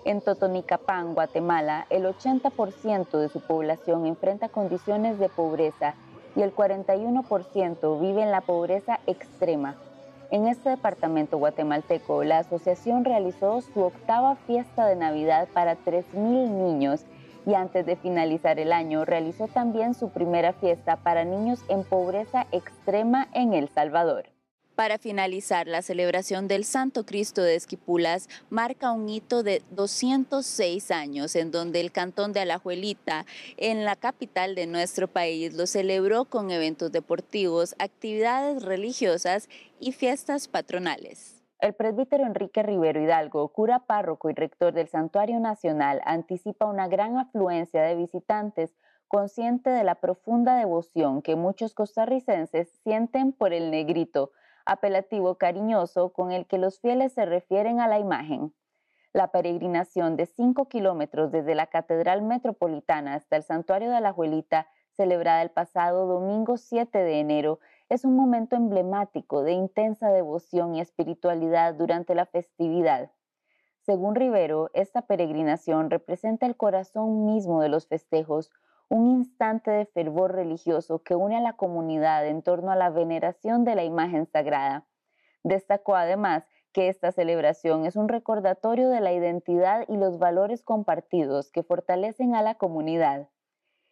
En 0.05 0.21
Totonicapán, 0.21 1.13
Guatemala, 1.13 1.85
el 1.89 2.05
80% 2.05 3.17
de 3.17 3.29
su 3.29 3.41
población 3.41 4.05
enfrenta 4.05 4.47
condiciones 4.47 5.19
de 5.19 5.27
pobreza 5.27 5.95
y 6.35 6.41
el 6.41 6.55
41% 6.55 7.99
vive 7.99 8.23
en 8.23 8.31
la 8.31 8.41
pobreza 8.41 8.99
extrema. 9.07 9.75
En 10.31 10.47
este 10.47 10.69
departamento 10.69 11.37
guatemalteco, 11.37 12.23
la 12.23 12.39
asociación 12.39 13.03
realizó 13.03 13.61
su 13.61 13.81
octava 13.81 14.35
fiesta 14.35 14.85
de 14.85 14.95
Navidad 14.95 15.47
para 15.53 15.75
3.000 15.75 16.13
niños 16.49 17.03
y 17.45 17.55
antes 17.55 17.85
de 17.85 17.95
finalizar 17.95 18.59
el 18.59 18.71
año 18.71 19.05
realizó 19.05 19.47
también 19.47 19.95
su 19.95 20.09
primera 20.09 20.53
fiesta 20.53 20.97
para 20.97 21.25
niños 21.25 21.63
en 21.67 21.83
pobreza 21.83 22.45
extrema 22.51 23.27
en 23.33 23.53
El 23.53 23.69
Salvador. 23.69 24.28
Para 24.79 24.97
finalizar, 24.97 25.67
la 25.67 25.81
celebración 25.81 26.47
del 26.47 26.63
Santo 26.63 27.05
Cristo 27.05 27.41
de 27.41 27.55
Esquipulas 27.55 28.29
marca 28.49 28.93
un 28.93 29.09
hito 29.09 29.43
de 29.43 29.61
206 29.71 30.91
años, 30.91 31.35
en 31.35 31.51
donde 31.51 31.81
el 31.81 31.91
cantón 31.91 32.31
de 32.31 32.39
Alajuelita, 32.39 33.25
en 33.57 33.83
la 33.83 33.97
capital 33.97 34.55
de 34.55 34.67
nuestro 34.67 35.09
país, 35.09 35.53
lo 35.53 35.67
celebró 35.67 36.23
con 36.23 36.49
eventos 36.49 36.93
deportivos, 36.93 37.75
actividades 37.77 38.63
religiosas 38.63 39.49
y 39.81 39.91
fiestas 39.91 40.47
patronales. 40.47 41.43
El 41.59 41.73
presbítero 41.73 42.25
Enrique 42.25 42.63
Rivero 42.63 43.03
Hidalgo, 43.03 43.49
cura 43.49 43.79
párroco 43.79 44.29
y 44.29 44.33
rector 44.33 44.71
del 44.71 44.87
Santuario 44.87 45.41
Nacional, 45.41 45.99
anticipa 46.05 46.67
una 46.67 46.87
gran 46.87 47.17
afluencia 47.17 47.81
de 47.81 47.95
visitantes 47.95 48.73
consciente 49.09 49.71
de 49.71 49.83
la 49.83 49.95
profunda 49.95 50.55
devoción 50.55 51.21
que 51.21 51.35
muchos 51.35 51.73
costarricenses 51.73 52.69
sienten 52.85 53.33
por 53.33 53.51
el 53.51 53.71
negrito, 53.71 54.31
apelativo 54.69 55.35
cariñoso 55.35 56.13
con 56.13 56.31
el 56.31 56.45
que 56.45 56.59
los 56.59 56.79
fieles 56.79 57.13
se 57.13 57.25
refieren 57.25 57.79
a 57.79 57.87
la 57.87 57.97
imagen. 57.97 58.53
La 59.13 59.31
peregrinación 59.31 60.15
de 60.15 60.27
5 60.27 60.69
kilómetros 60.69 61.31
desde 61.31 61.55
la 61.55 61.65
Catedral 61.65 62.21
Metropolitana 62.21 63.15
hasta 63.15 63.35
el 63.35 63.41
Santuario 63.41 63.89
de 63.89 63.99
la 63.99 64.13
Juelita, 64.13 64.67
celebrada 64.91 65.41
el 65.41 65.49
pasado 65.49 66.05
domingo 66.05 66.57
7 66.57 66.99
de 66.99 67.19
enero, 67.19 67.59
es 67.89 68.05
un 68.05 68.15
momento 68.15 68.55
emblemático 68.55 69.41
de 69.41 69.53
intensa 69.53 70.11
devoción 70.11 70.75
y 70.75 70.81
espiritualidad 70.81 71.73
durante 71.73 72.13
la 72.13 72.27
festividad. 72.27 73.09
Según 73.79 74.13
Rivero, 74.13 74.69
esta 74.73 75.01
peregrinación 75.01 75.89
representa 75.89 76.45
el 76.45 76.55
corazón 76.55 77.25
mismo 77.25 77.59
de 77.59 77.69
los 77.69 77.87
festejos, 77.87 78.51
un 78.89 79.05
instante 79.05 79.69
de 79.69 79.85
fervor 79.85 80.33
religioso 80.33 81.03
que 81.03 81.15
une 81.15 81.37
a 81.37 81.41
la 81.41 81.53
comunidad 81.53 82.25
en 82.25 82.41
torno 82.41 82.71
a 82.71 82.75
la 82.75 82.89
veneración 82.89 83.63
de 83.63 83.75
la 83.75 83.83
imagen 83.83 84.25
sagrada. 84.25 84.87
Destacó 85.43 85.95
además 85.95 86.47
que 86.73 86.89
esta 86.89 87.11
celebración 87.11 87.85
es 87.85 87.95
un 87.95 88.09
recordatorio 88.09 88.89
de 88.89 88.99
la 88.99 89.13
identidad 89.13 89.85
y 89.87 89.95
los 89.95 90.17
valores 90.17 90.63
compartidos 90.63 91.51
que 91.51 91.63
fortalecen 91.63 92.35
a 92.35 92.41
la 92.41 92.55
comunidad. 92.55 93.29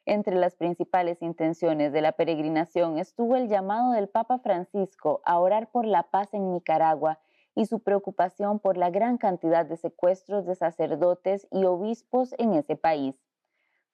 Entre 0.06 0.36
las 0.36 0.56
principales 0.56 1.22
intenciones 1.22 1.94
de 1.94 2.01
la 2.01 2.13
peregrinación 2.13 2.98
estuvo 2.98 3.36
el 3.36 3.50
llamado 3.50 3.92
del 3.92 4.10
Papa 4.10 4.39
Francisco 4.39 5.22
a 5.25 5.38
orar 5.39 5.70
por 5.70 5.86
la 5.86 6.04
paz 6.04 6.34
en 6.34 6.51
Nicaragua 6.51 7.20
y 7.54 7.66
su 7.66 7.82
preocupación 7.82 8.60
por 8.60 8.77
la 8.77 8.89
gran 8.89 9.18
cantidad 9.18 9.66
de 9.66 9.77
secuestros 9.77 10.46
de 10.46 10.56
sacerdotes 10.56 11.48
y 11.51 11.66
obispos 11.66 12.34
en 12.38 12.54
ese 12.54 12.75
país. 12.75 13.26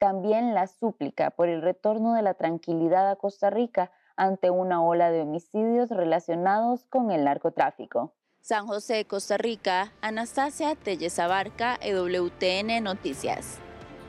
También 0.03 0.53
la 0.53 0.67
súplica 0.67 1.29
por 1.29 1.47
el 1.47 1.61
retorno 1.61 2.13
de 2.13 2.21
la 2.21 2.33
tranquilidad 2.33 3.09
a 3.09 3.15
Costa 3.15 3.49
Rica 3.49 3.89
ante 4.17 4.49
una 4.49 4.83
ola 4.83 5.09
de 5.09 5.21
homicidios 5.21 5.89
relacionados 5.91 6.83
con 6.89 7.09
el 7.09 7.23
narcotráfico. 7.23 8.11
San 8.41 8.67
José, 8.67 9.05
Costa 9.05 9.37
Rica, 9.37 9.93
Anastasia 10.01 10.75
Telles 10.75 11.19
Abarca, 11.19 11.77
EWTN 11.79 12.83
Noticias. 12.83 13.59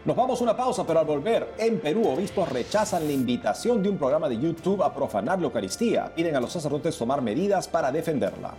Nos 0.05 0.17
vamos 0.17 0.41
a 0.41 0.43
una 0.43 0.57
pausa, 0.57 0.85
pero 0.85 0.99
al 0.99 1.07
volver, 1.07 1.55
en 1.59 1.79
Perú, 1.79 2.09
obispos 2.09 2.49
rechazan 2.49 3.07
la 3.07 3.13
invitación 3.13 3.81
de 3.81 3.91
un 3.91 3.97
programa 3.97 4.29
de 4.29 4.37
YouTube 4.37 4.83
a 4.83 4.93
profanar 4.93 5.39
la 5.39 5.45
Eucaristía. 5.45 6.13
Piden 6.13 6.35
a 6.35 6.41
los 6.41 6.53
sacerdotes 6.53 6.99
tomar 6.99 7.23
medidas 7.23 7.69
para 7.69 7.93
defenderla. 7.93 8.53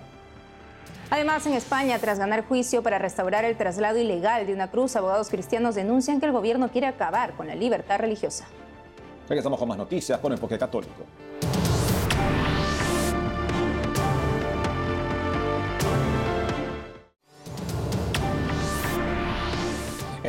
Además, 1.09 1.45
en 1.45 1.53
España, 1.53 1.99
tras 1.99 2.17
ganar 2.17 2.45
juicio 2.45 2.81
para 2.81 2.97
restaurar 2.97 3.45
el 3.45 3.55
traslado 3.55 3.97
ilegal 3.97 4.47
de 4.47 4.53
una 4.53 4.71
cruz, 4.71 4.95
abogados 4.95 5.29
cristianos 5.29 5.75
denuncian 5.75 6.19
que 6.19 6.25
el 6.25 6.31
gobierno 6.31 6.69
quiere 6.69 6.87
acabar 6.87 7.33
con 7.33 7.47
la 7.47 7.55
libertad 7.55 7.99
religiosa. 7.99 8.45
Regresamos 9.29 9.59
con 9.59 9.67
más 9.67 9.77
noticias 9.77 10.19
con 10.19 10.31
Enfoque 10.31 10.57
Católico. 10.57 11.03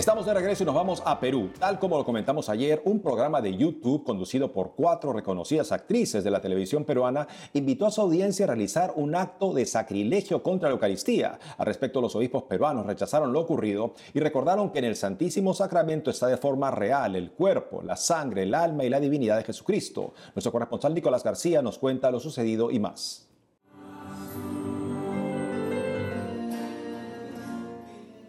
Estamos 0.07 0.25
de 0.25 0.35
regreso 0.35 0.63
y 0.63 0.67
nos 0.67 0.77
vamos 0.77 1.03
a 1.05 1.19
Perú. 1.19 1.51
Tal 1.59 1.81
como 1.81 1.99
lo 1.99 2.05
comentamos 2.05 2.49
ayer, 2.49 2.81
un 2.85 3.01
programa 3.01 3.41
de 3.41 3.57
YouTube 3.57 4.05
conducido 4.05 4.53
por 4.53 4.77
cuatro 4.77 5.13
reconocidas 5.13 5.73
actrices 5.73 6.23
de 6.23 6.31
la 6.31 6.41
televisión 6.41 6.85
peruana 6.85 7.27
invitó 7.55 7.87
a 7.87 7.91
su 7.91 8.03
audiencia 8.03 8.45
a 8.45 8.47
realizar 8.47 8.93
un 8.95 9.17
acto 9.17 9.53
de 9.53 9.67
sacrilegio 9.67 10.45
contra 10.45 10.69
la 10.69 10.75
Eucaristía. 10.75 11.41
Al 11.59 11.67
respecto, 11.67 12.01
los 12.01 12.15
obispos 12.15 12.45
peruanos 12.45 12.87
rechazaron 12.87 13.33
lo 13.33 13.41
ocurrido 13.41 13.95
y 14.15 14.21
recordaron 14.21 14.71
que 14.71 14.79
en 14.79 14.85
el 14.85 14.95
Santísimo 14.95 15.55
Sacramento 15.55 16.13
está 16.13 16.29
de 16.29 16.37
forma 16.37 16.71
real 16.71 17.17
el 17.17 17.33
cuerpo, 17.33 17.83
la 17.83 17.97
sangre, 17.97 18.45
el 18.45 18.55
alma 18.55 18.85
y 18.85 18.91
la 18.91 19.01
divinidad 19.01 19.37
de 19.37 19.43
Jesucristo. 19.43 20.15
Nuestro 20.37 20.53
corresponsal 20.53 20.95
Nicolás 20.95 21.25
García 21.25 21.63
nos 21.63 21.79
cuenta 21.79 22.13
lo 22.13 22.21
sucedido 22.21 22.71
y 22.71 22.79
más. 22.79 23.25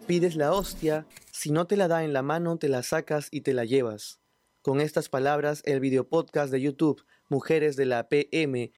Pides 0.08 0.36
la 0.36 0.54
hostia, 0.54 1.04
si 1.32 1.50
no 1.50 1.66
te 1.66 1.76
la 1.76 1.86
da 1.86 2.02
en 2.02 2.14
la 2.14 2.22
mano, 2.22 2.56
te 2.56 2.70
la 2.70 2.82
sacas 2.82 3.28
y 3.30 3.42
te 3.42 3.52
la 3.52 3.66
llevas. 3.66 4.20
Con 4.62 4.80
estas 4.80 5.10
palabras, 5.10 5.60
el 5.66 5.80
videopodcast 5.80 6.50
de 6.50 6.62
YouTube 6.62 7.04
Mujeres 7.28 7.76
de 7.76 7.84
la 7.84 8.08
PM 8.08 8.72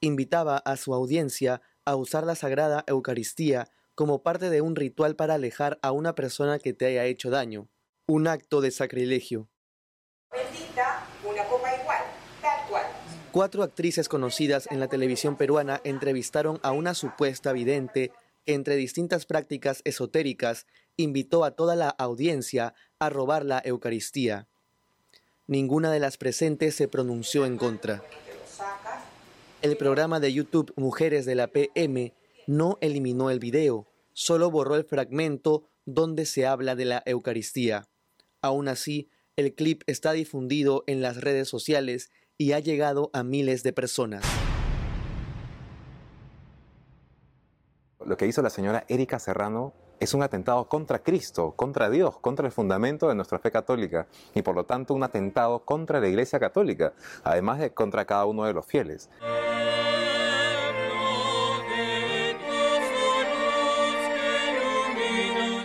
invitaba 0.00 0.56
a 0.56 0.78
su 0.78 0.94
audiencia 0.94 1.60
a 1.84 1.96
usar 1.96 2.24
la 2.24 2.34
Sagrada 2.34 2.82
Eucaristía 2.86 3.68
como 3.94 4.22
parte 4.22 4.48
de 4.48 4.62
un 4.62 4.74
ritual 4.74 5.16
para 5.16 5.34
alejar 5.34 5.78
a 5.82 5.92
una 5.92 6.14
persona 6.14 6.58
que 6.58 6.72
te 6.72 6.86
haya 6.86 7.04
hecho 7.04 7.28
daño, 7.28 7.68
un 8.06 8.26
acto 8.26 8.62
de 8.62 8.70
sacrilegio. 8.70 9.50
una 10.32 11.44
copa 11.44 11.76
igual, 11.78 12.04
tal 12.40 12.68
cual. 12.70 12.86
Cuatro 13.32 13.64
actrices 13.64 14.08
conocidas 14.08 14.66
en 14.70 14.80
la 14.80 14.88
televisión 14.88 15.36
peruana 15.36 15.82
entrevistaron 15.84 16.58
a 16.62 16.72
una 16.72 16.94
supuesta 16.94 17.52
vidente 17.52 18.12
entre 18.46 18.76
distintas 18.76 19.26
prácticas 19.26 19.82
esotéricas, 19.84 20.66
invitó 20.96 21.44
a 21.44 21.52
toda 21.52 21.76
la 21.76 21.88
audiencia 21.88 22.74
a 22.98 23.08
robar 23.08 23.44
la 23.44 23.62
Eucaristía. 23.64 24.48
Ninguna 25.46 25.90
de 25.90 26.00
las 26.00 26.16
presentes 26.16 26.74
se 26.74 26.88
pronunció 26.88 27.46
en 27.46 27.56
contra. 27.56 28.02
El 29.62 29.76
programa 29.76 30.20
de 30.20 30.32
YouTube 30.32 30.72
Mujeres 30.76 31.26
de 31.26 31.34
la 31.34 31.48
PM 31.48 32.14
no 32.46 32.78
eliminó 32.80 33.30
el 33.30 33.38
video, 33.38 33.88
solo 34.12 34.50
borró 34.50 34.76
el 34.76 34.84
fragmento 34.84 35.64
donde 35.84 36.24
se 36.24 36.46
habla 36.46 36.76
de 36.76 36.84
la 36.84 37.02
Eucaristía. 37.04 37.88
Aún 38.42 38.68
así, 38.68 39.10
el 39.36 39.54
clip 39.54 39.82
está 39.86 40.12
difundido 40.12 40.84
en 40.86 41.02
las 41.02 41.18
redes 41.18 41.48
sociales 41.48 42.10
y 42.38 42.52
ha 42.52 42.60
llegado 42.60 43.10
a 43.12 43.22
miles 43.22 43.62
de 43.62 43.72
personas. 43.72 44.24
Lo 48.04 48.16
que 48.16 48.26
hizo 48.26 48.40
la 48.40 48.50
señora 48.50 48.84
Erika 48.88 49.18
Serrano 49.18 49.74
es 49.98 50.14
un 50.14 50.22
atentado 50.22 50.66
contra 50.68 51.02
Cristo, 51.02 51.52
contra 51.54 51.90
Dios, 51.90 52.18
contra 52.18 52.46
el 52.46 52.52
fundamento 52.52 53.08
de 53.08 53.14
nuestra 53.14 53.38
fe 53.38 53.50
católica 53.50 54.06
y 54.34 54.40
por 54.40 54.54
lo 54.54 54.64
tanto 54.64 54.94
un 54.94 55.02
atentado 55.02 55.64
contra 55.66 56.00
la 56.00 56.08
Iglesia 56.08 56.40
Católica, 56.40 56.94
además 57.22 57.58
de 57.58 57.74
contra 57.74 58.06
cada 58.06 58.24
uno 58.24 58.44
de 58.44 58.54
los 58.54 58.64
fieles. 58.64 59.10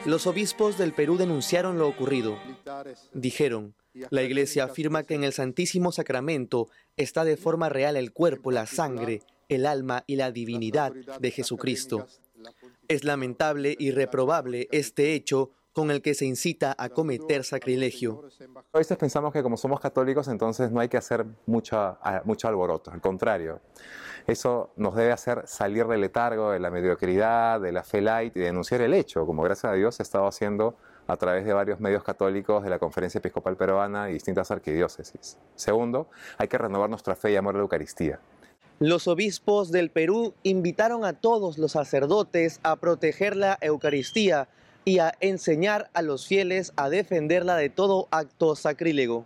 Los 0.06 0.28
obispos 0.28 0.78
del 0.78 0.94
Perú 0.94 1.18
denunciaron 1.18 1.80
lo 1.80 1.88
ocurrido. 1.88 2.38
Dijeron, 3.14 3.74
la 4.10 4.24
Iglesia 4.24 4.66
afirma 4.66 5.04
que 5.04 5.16
en 5.16 5.24
el 5.24 5.32
Santísimo 5.32 5.94
Sacramento 5.94 6.68
está 6.98 7.24
de 7.24 7.38
forma 7.38 7.70
real 7.70 7.96
el 7.96 8.12
cuerpo, 8.12 8.52
la 8.52 8.66
sangre, 8.66 9.22
el 9.48 9.66
alma 9.66 10.04
y 10.06 10.18
la 10.18 10.32
divinidad 10.32 10.94
de 10.94 11.32
Jesucristo. 11.32 12.08
Es 12.88 13.04
lamentable 13.04 13.76
y 13.78 13.92
reprobable 13.92 14.68
este 14.72 15.14
hecho 15.14 15.52
con 15.76 15.92
el 15.92 16.02
que 16.02 16.14
se 16.14 16.26
incita 16.26 16.74
a 16.78 16.88
cometer 16.88 17.44
sacrilegio. 17.44 18.24
A 18.72 18.78
veces 18.78 18.98
pensamos 18.98 19.34
que 19.34 19.44
como 19.44 19.58
somos 19.58 19.82
católicos 19.82 20.30
entonces 20.30 20.72
no 20.72 20.80
hay 20.80 20.88
que 20.88 20.96
hacer 20.96 21.26
mucho, 21.46 21.98
mucho 22.24 22.48
alboroto, 22.48 22.92
al 22.92 23.02
contrario. 23.02 23.60
Eso 24.26 24.72
nos 24.78 24.96
debe 24.96 25.12
hacer 25.12 25.44
salir 25.46 25.86
del 25.86 26.00
letargo, 26.00 26.52
de 26.52 26.60
la 26.60 26.72
mediocridad, 26.72 27.60
de 27.60 27.74
la 27.74 27.84
fe 27.84 28.00
y 28.00 28.40
denunciar 28.40 28.82
el 28.82 28.94
hecho, 28.94 29.26
como 29.26 29.44
gracias 29.44 29.74
a 29.74 29.76
Dios 29.76 29.96
se 29.96 30.04
ha 30.04 30.06
estado 30.06 30.28
haciendo 30.28 30.78
a 31.08 31.18
través 31.18 31.46
de 31.46 31.54
varios 31.54 31.80
medios 31.80 32.04
católicos 32.04 32.64
de 32.64 32.70
la 32.70 32.80
Conferencia 32.80 33.20
Episcopal 33.20 33.58
Peruana 33.58 34.10
y 34.10 34.14
distintas 34.14 34.50
arquidiócesis. 34.52 35.38
Segundo, 35.56 36.08
hay 36.38 36.48
que 36.48 36.58
renovar 36.58 36.90
nuestra 36.90 37.16
fe 37.16 37.34
y 37.34 37.36
amor 37.36 37.56
a 37.56 37.58
la 37.58 37.64
Eucaristía. 37.64 38.20
Los 38.80 39.08
obispos 39.08 39.72
del 39.72 39.90
Perú 39.90 40.34
invitaron 40.44 41.06
a 41.06 41.14
todos 41.14 41.58
los 41.58 41.72
sacerdotes 41.72 42.60
a 42.64 42.76
proteger 42.76 43.38
la 43.38 43.58
Eucaristía 43.62 44.50
y 44.84 45.00
a 45.00 45.16
enseñar 45.22 45.90
a 45.94 46.02
los 46.02 46.28
fieles 46.28 46.74
a 46.76 46.90
defenderla 46.90 47.56
de 47.56 47.70
todo 47.70 48.10
acto 48.12 48.54
sacrílego. 48.58 49.26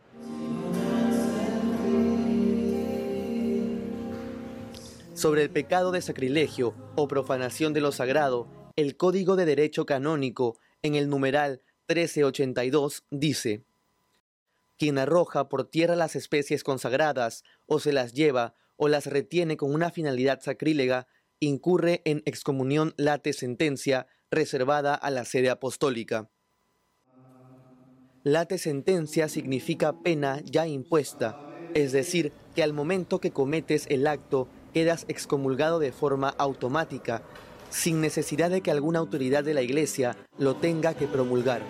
Sobre 5.15 5.41
el 5.41 5.50
pecado 5.50 5.91
de 5.91 6.03
sacrilegio 6.03 6.75
o 6.96 7.08
profanación 7.08 7.74
de 7.74 7.82
lo 7.82 7.91
sagrado, 7.91 8.48
el 8.75 8.98
Código 8.98 9.36
de 9.36 9.46
Derecho 9.46 9.88
Canónico, 9.88 10.58
en 10.84 10.94
el 10.94 11.10
numeral 11.10 11.63
1382, 11.88 13.03
dice, 13.10 13.63
Quien 14.77 15.00
arroja 15.00 15.50
por 15.50 15.65
tierra 15.65 15.96
las 15.96 16.15
especies 16.15 16.63
consagradas 16.63 17.44
o 17.65 17.79
se 17.79 17.91
las 17.91 18.13
lleva 18.13 18.53
o 18.79 18.88
las 18.88 19.05
retiene 19.05 19.57
con 19.57 19.74
una 19.74 19.91
finalidad 19.91 20.39
sacrílega, 20.41 21.05
incurre 21.39 22.01
en 22.05 22.24
excomunión 22.25 22.93
late 22.98 23.33
sentencia 23.33 24.07
reservada 24.31 24.95
a 24.95 25.12
la 25.12 25.25
sede 25.25 25.50
apostólica. 25.50 26.31
Late 28.24 28.57
sentencia 28.57 29.27
significa 29.27 30.01
pena 30.01 30.41
ya 30.45 30.65
impuesta, 30.65 31.38
es 31.74 31.91
decir, 31.91 32.31
que 32.55 32.63
al 32.63 32.74
momento 32.74 33.19
que 33.19 33.31
cometes 33.31 33.86
el 33.89 34.08
acto 34.08 34.47
quedas 34.73 35.06
excomulgado 35.10 35.80
de 35.80 35.91
forma 35.91 36.30
automática, 36.38 37.21
sin 37.69 37.99
necesidad 37.99 38.49
de 38.49 38.62
que 38.62 38.71
alguna 38.71 38.99
autoridad 38.99 39.43
de 39.43 39.54
la 39.54 39.62
Iglesia 39.62 40.15
lo 40.38 40.56
tenga 40.56 40.93
que 40.93 41.08
promulgar. 41.08 41.62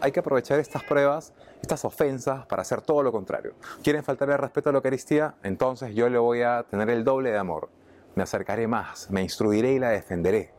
Hay 0.00 0.12
que 0.12 0.20
aprovechar 0.20 0.60
estas 0.60 0.84
pruebas 0.84 1.32
estas 1.64 1.84
ofensas 1.86 2.46
para 2.46 2.60
hacer 2.60 2.82
todo 2.82 3.02
lo 3.02 3.10
contrario. 3.10 3.54
¿Quieren 3.82 4.04
faltar 4.04 4.28
el 4.28 4.36
respeto 4.36 4.68
a 4.68 4.72
la 4.72 4.78
Eucaristía? 4.78 5.34
Entonces 5.42 5.94
yo 5.94 6.10
le 6.10 6.18
voy 6.18 6.42
a 6.42 6.62
tener 6.64 6.90
el 6.90 7.04
doble 7.04 7.30
de 7.30 7.38
amor. 7.38 7.70
Me 8.14 8.22
acercaré 8.22 8.68
más, 8.68 9.10
me 9.10 9.22
instruiré 9.22 9.72
y 9.72 9.78
la 9.78 9.88
defenderé. 9.88 10.52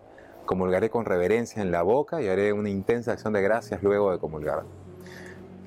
Comulgaré 0.45 0.89
con 0.89 1.05
reverencia 1.05 1.61
en 1.61 1.71
la 1.71 1.83
boca 1.83 2.21
y 2.21 2.27
haré 2.27 2.53
una 2.53 2.69
intensa 2.69 3.11
acción 3.11 3.33
de 3.33 3.41
gracias 3.43 3.83
luego 3.83 4.11
de 4.11 4.17
comulgar. 4.17 4.63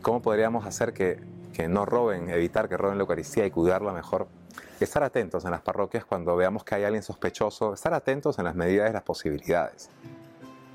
¿Cómo 0.03 0.21
podríamos 0.23 0.67
hacer 0.67 0.93
que, 0.93 1.21
que 1.53 1.69
no 1.69 1.87
roben, 1.87 2.31
evitar 2.31 2.69
que 2.69 2.77
roben 2.77 2.99
la 2.99 3.03
Eucaristía 3.03 3.47
y 3.47 3.53
cuidarla 3.53 3.93
mejor? 3.93 4.27
Estar 4.81 5.05
atentos 5.05 5.45
en 5.45 5.53
las 5.53 5.63
parroquias 5.63 6.05
cuando 6.05 6.35
veamos 6.35 6.65
que 6.65 6.75
hay 6.75 6.85
alguien 6.85 7.05
sospechoso, 7.05 7.75
estar 7.75 7.95
atentos 7.95 8.41
en 8.41 8.45
las 8.45 8.57
medidas 8.57 8.91
y 8.91 8.93
las 8.93 9.03
posibilidades. 9.03 9.89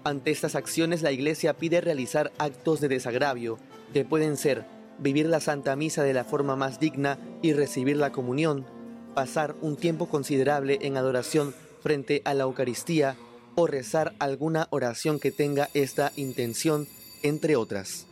Ante 0.04 0.32
estas 0.32 0.56
acciones, 0.56 1.02
la 1.02 1.12
Iglesia 1.12 1.54
pide 1.54 1.80
realizar 1.80 2.32
actos 2.38 2.82
de 2.82 2.90
desagravio, 2.90 3.58
que 3.94 4.04
pueden 4.04 4.36
ser 4.36 4.66
vivir 5.00 5.28
la 5.28 5.40
Santa 5.40 5.76
Misa 5.76 6.04
de 6.04 6.14
la 6.14 6.26
forma 6.26 6.56
más 6.56 6.80
digna 6.80 7.18
y 7.42 7.54
recibir 7.54 7.98
la 7.98 8.12
comunión, 8.12 8.66
pasar 9.16 9.56
un 9.62 9.78
tiempo 9.78 10.08
considerable 10.10 10.80
en 10.82 10.98
adoración 10.98 11.54
frente 11.82 12.22
a 12.26 12.34
la 12.34 12.44
Eucaristía 12.44 13.16
o 13.56 13.68
rezar 13.68 14.14
alguna 14.20 14.68
oración 14.72 15.20
que 15.20 15.32
tenga 15.32 15.70
esta 15.74 16.12
intención, 16.16 16.88
entre 17.22 17.56
otras. 17.56 18.08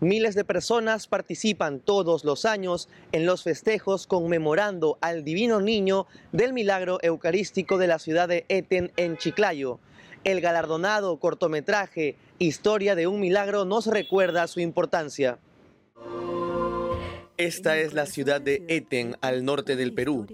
Miles 0.00 0.34
de 0.34 0.44
personas 0.44 1.06
participan 1.06 1.80
todos 1.80 2.24
los 2.24 2.44
años 2.44 2.88
en 3.12 3.24
los 3.24 3.42
festejos 3.42 4.06
conmemorando 4.06 4.98
al 5.00 5.24
Divino 5.24 5.62
Niño 5.62 6.06
del 6.32 6.52
Milagro 6.52 6.98
Eucarístico 7.00 7.78
de 7.78 7.86
la 7.86 7.98
ciudad 7.98 8.28
de 8.28 8.44
Eten 8.48 8.92
en 8.96 9.16
Chiclayo. 9.16 9.80
El 10.24 10.42
galardonado 10.42 11.16
cortometraje 11.18 12.16
Historia 12.38 12.94
de 12.94 13.06
un 13.06 13.20
Milagro 13.20 13.64
nos 13.64 13.86
recuerda 13.86 14.46
su 14.48 14.60
importancia. 14.60 15.38
Esta 17.38 17.78
es 17.78 17.94
la 17.94 18.04
ciudad 18.04 18.40
de 18.42 18.64
Eten, 18.68 19.16
al 19.22 19.46
norte 19.46 19.76
del 19.76 19.94
Perú. 19.94 20.26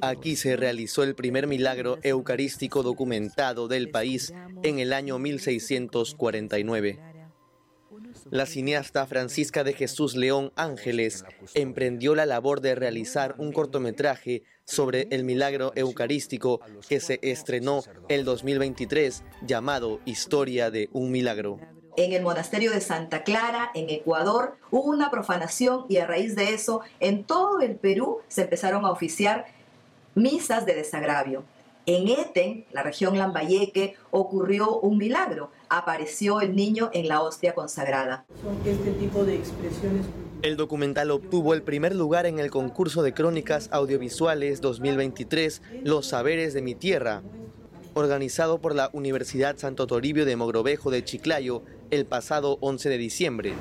Aquí 0.00 0.36
se 0.36 0.56
realizó 0.56 1.02
el 1.02 1.14
primer 1.14 1.46
milagro 1.46 1.98
eucarístico 2.02 2.82
documentado 2.82 3.68
del 3.68 3.90
país 3.90 4.32
en 4.62 4.78
el 4.78 4.92
año 4.92 5.18
1649. 5.18 7.11
La 8.32 8.46
cineasta 8.46 9.04
Francisca 9.04 9.62
de 9.62 9.74
Jesús 9.74 10.16
León 10.16 10.54
Ángeles 10.56 11.22
emprendió 11.52 12.14
la 12.14 12.24
labor 12.24 12.62
de 12.62 12.74
realizar 12.74 13.34
un 13.36 13.52
cortometraje 13.52 14.42
sobre 14.64 15.06
el 15.10 15.22
milagro 15.22 15.72
eucarístico 15.74 16.58
que 16.88 16.98
se 17.00 17.18
estrenó 17.20 17.82
el 18.08 18.24
2023 18.24 19.22
llamado 19.42 20.00
Historia 20.06 20.70
de 20.70 20.88
un 20.94 21.10
Milagro. 21.10 21.58
En 21.98 22.14
el 22.14 22.22
monasterio 22.22 22.70
de 22.70 22.80
Santa 22.80 23.22
Clara, 23.22 23.70
en 23.74 23.90
Ecuador, 23.90 24.56
hubo 24.70 24.90
una 24.90 25.10
profanación 25.10 25.84
y 25.90 25.98
a 25.98 26.06
raíz 26.06 26.34
de 26.34 26.54
eso, 26.54 26.80
en 27.00 27.24
todo 27.24 27.60
el 27.60 27.76
Perú 27.76 28.20
se 28.28 28.44
empezaron 28.44 28.86
a 28.86 28.92
oficiar 28.92 29.44
misas 30.14 30.64
de 30.64 30.74
desagravio. 30.74 31.44
En 31.84 32.06
Eten, 32.06 32.64
la 32.70 32.82
región 32.82 33.18
Lambayeque, 33.18 33.96
ocurrió 34.12 34.78
un 34.78 34.98
milagro. 34.98 35.50
Apareció 35.74 36.42
el 36.42 36.54
niño 36.54 36.90
en 36.92 37.08
la 37.08 37.22
hostia 37.22 37.54
consagrada. 37.54 38.26
Este 38.66 38.90
tipo 38.90 39.24
de 39.24 39.36
expresiones 39.36 40.04
el 40.42 40.58
documental 40.58 41.10
obtuvo 41.10 41.54
el 41.54 41.62
primer 41.62 41.94
lugar 41.94 42.26
en 42.26 42.40
el 42.40 42.50
concurso 42.50 43.02
de 43.02 43.14
crónicas 43.14 43.70
audiovisuales 43.72 44.60
2023 44.60 45.62
Los 45.82 46.08
Saberes 46.08 46.52
de 46.52 46.60
mi 46.60 46.74
Tierra, 46.74 47.22
organizado 47.94 48.60
por 48.60 48.74
la 48.74 48.90
Universidad 48.92 49.56
Santo 49.56 49.86
Toribio 49.86 50.26
de 50.26 50.36
Mogrovejo 50.36 50.90
de 50.90 51.04
Chiclayo 51.04 51.62
el 51.90 52.04
pasado 52.04 52.58
11 52.60 52.90
de 52.90 52.98
diciembre. 52.98 53.54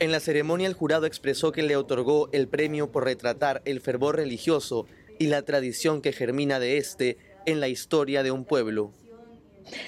En 0.00 0.10
la 0.10 0.18
ceremonia 0.18 0.66
el 0.66 0.74
jurado 0.74 1.06
expresó 1.06 1.52
que 1.52 1.62
le 1.62 1.76
otorgó 1.76 2.30
el 2.32 2.48
premio 2.48 2.90
por 2.90 3.04
retratar 3.04 3.62
el 3.64 3.80
fervor 3.80 4.16
religioso 4.16 4.86
y 5.20 5.26
la 5.26 5.42
tradición 5.42 6.00
que 6.00 6.12
germina 6.12 6.58
de 6.58 6.78
este 6.78 7.18
en 7.46 7.60
la 7.60 7.68
historia 7.68 8.24
de 8.24 8.32
un 8.32 8.44
pueblo. 8.44 8.92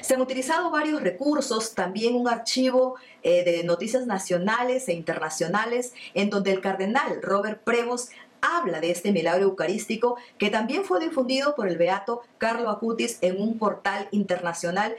Se 0.00 0.14
han 0.14 0.20
utilizado 0.20 0.70
varios 0.70 1.02
recursos, 1.02 1.74
también 1.74 2.14
un 2.14 2.28
archivo 2.28 2.96
eh, 3.22 3.44
de 3.44 3.64
noticias 3.64 4.06
nacionales 4.06 4.88
e 4.88 4.92
internacionales, 4.92 5.92
en 6.14 6.30
donde 6.30 6.52
el 6.52 6.60
cardenal 6.60 7.20
Robert 7.22 7.62
Prevos 7.62 8.08
habla 8.42 8.80
de 8.80 8.90
este 8.90 9.12
milagro 9.12 9.44
eucarístico 9.44 10.16
que 10.36 10.50
también 10.50 10.84
fue 10.84 11.00
difundido 11.00 11.54
por 11.54 11.68
el 11.68 11.78
beato 11.78 12.22
Carlo 12.38 12.68
Acutis 12.68 13.18
en 13.22 13.40
un 13.40 13.58
portal 13.58 14.08
internacional. 14.10 14.94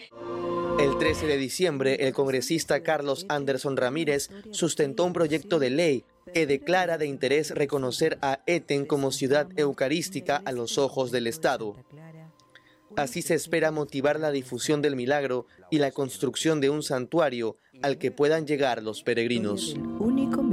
El 0.79 0.97
13 0.97 1.27
de 1.27 1.37
diciembre, 1.37 2.07
el 2.07 2.13
congresista 2.13 2.81
Carlos 2.81 3.25
Anderson 3.29 3.77
Ramírez 3.77 4.29
sustentó 4.51 5.03
un 5.03 5.13
proyecto 5.13 5.59
de 5.59 5.69
ley 5.69 6.05
que 6.33 6.47
declara 6.47 6.97
de 6.97 7.05
interés 7.05 7.51
reconocer 7.51 8.17
a 8.21 8.39
Eten 8.47 8.85
como 8.85 9.11
ciudad 9.11 9.47
eucarística 9.55 10.41
a 10.45 10.51
los 10.51 10.77
ojos 10.77 11.11
del 11.11 11.27
Estado. 11.27 11.75
Así 12.95 13.21
se 13.21 13.33
espera 13.33 13.71
motivar 13.71 14.19
la 14.19 14.31
difusión 14.31 14.81
del 14.81 14.95
milagro 14.95 15.47
y 15.71 15.79
la 15.79 15.91
construcción 15.91 16.61
de 16.61 16.69
un 16.69 16.83
santuario 16.83 17.57
al 17.81 17.97
que 17.97 18.11
puedan 18.11 18.45
llegar 18.45 18.83
los 18.83 19.03
peregrinos. 19.03 19.75
único 19.99 20.43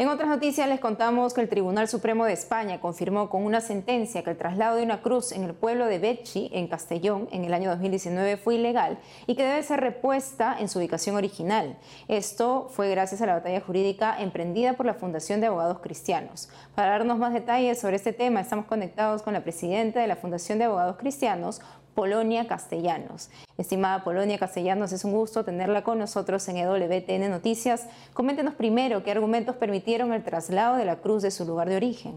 En 0.00 0.08
otras 0.08 0.30
noticias 0.30 0.66
les 0.66 0.80
contamos 0.80 1.34
que 1.34 1.42
el 1.42 1.50
Tribunal 1.50 1.86
Supremo 1.86 2.24
de 2.24 2.32
España 2.32 2.80
confirmó 2.80 3.28
con 3.28 3.44
una 3.44 3.60
sentencia 3.60 4.24
que 4.24 4.30
el 4.30 4.38
traslado 4.38 4.76
de 4.76 4.82
una 4.82 5.02
cruz 5.02 5.30
en 5.30 5.44
el 5.44 5.52
pueblo 5.52 5.84
de 5.84 5.98
Becci, 5.98 6.48
en 6.54 6.68
Castellón, 6.68 7.28
en 7.32 7.44
el 7.44 7.52
año 7.52 7.68
2019 7.68 8.38
fue 8.38 8.54
ilegal 8.54 8.98
y 9.26 9.34
que 9.34 9.42
debe 9.42 9.62
ser 9.62 9.80
repuesta 9.80 10.56
en 10.58 10.70
su 10.70 10.78
ubicación 10.78 11.16
original. 11.16 11.76
Esto 12.08 12.70
fue 12.70 12.88
gracias 12.88 13.20
a 13.20 13.26
la 13.26 13.34
batalla 13.34 13.60
jurídica 13.60 14.18
emprendida 14.18 14.72
por 14.72 14.86
la 14.86 14.94
Fundación 14.94 15.42
de 15.42 15.48
Abogados 15.48 15.80
Cristianos. 15.80 16.48
Para 16.74 16.92
darnos 16.92 17.18
más 17.18 17.34
detalles 17.34 17.78
sobre 17.78 17.96
este 17.96 18.14
tema, 18.14 18.40
estamos 18.40 18.64
conectados 18.64 19.20
con 19.20 19.34
la 19.34 19.42
presidenta 19.42 20.00
de 20.00 20.06
la 20.06 20.16
Fundación 20.16 20.56
de 20.56 20.64
Abogados 20.64 20.96
Cristianos, 20.96 21.60
Polonia 22.00 22.46
Castellanos. 22.46 23.28
Estimada 23.58 24.02
Polonia 24.02 24.38
Castellanos, 24.38 24.90
es 24.90 25.04
un 25.04 25.12
gusto 25.12 25.44
tenerla 25.44 25.84
con 25.84 25.98
nosotros 25.98 26.48
en 26.48 26.56
EWTN 26.56 27.28
Noticias. 27.28 27.86
Coméntenos 28.14 28.54
primero 28.54 29.04
qué 29.04 29.10
argumentos 29.10 29.56
permitieron 29.56 30.14
el 30.14 30.24
traslado 30.24 30.78
de 30.78 30.86
la 30.86 31.02
cruz 31.02 31.22
de 31.22 31.30
su 31.30 31.44
lugar 31.44 31.68
de 31.68 31.76
origen. 31.76 32.14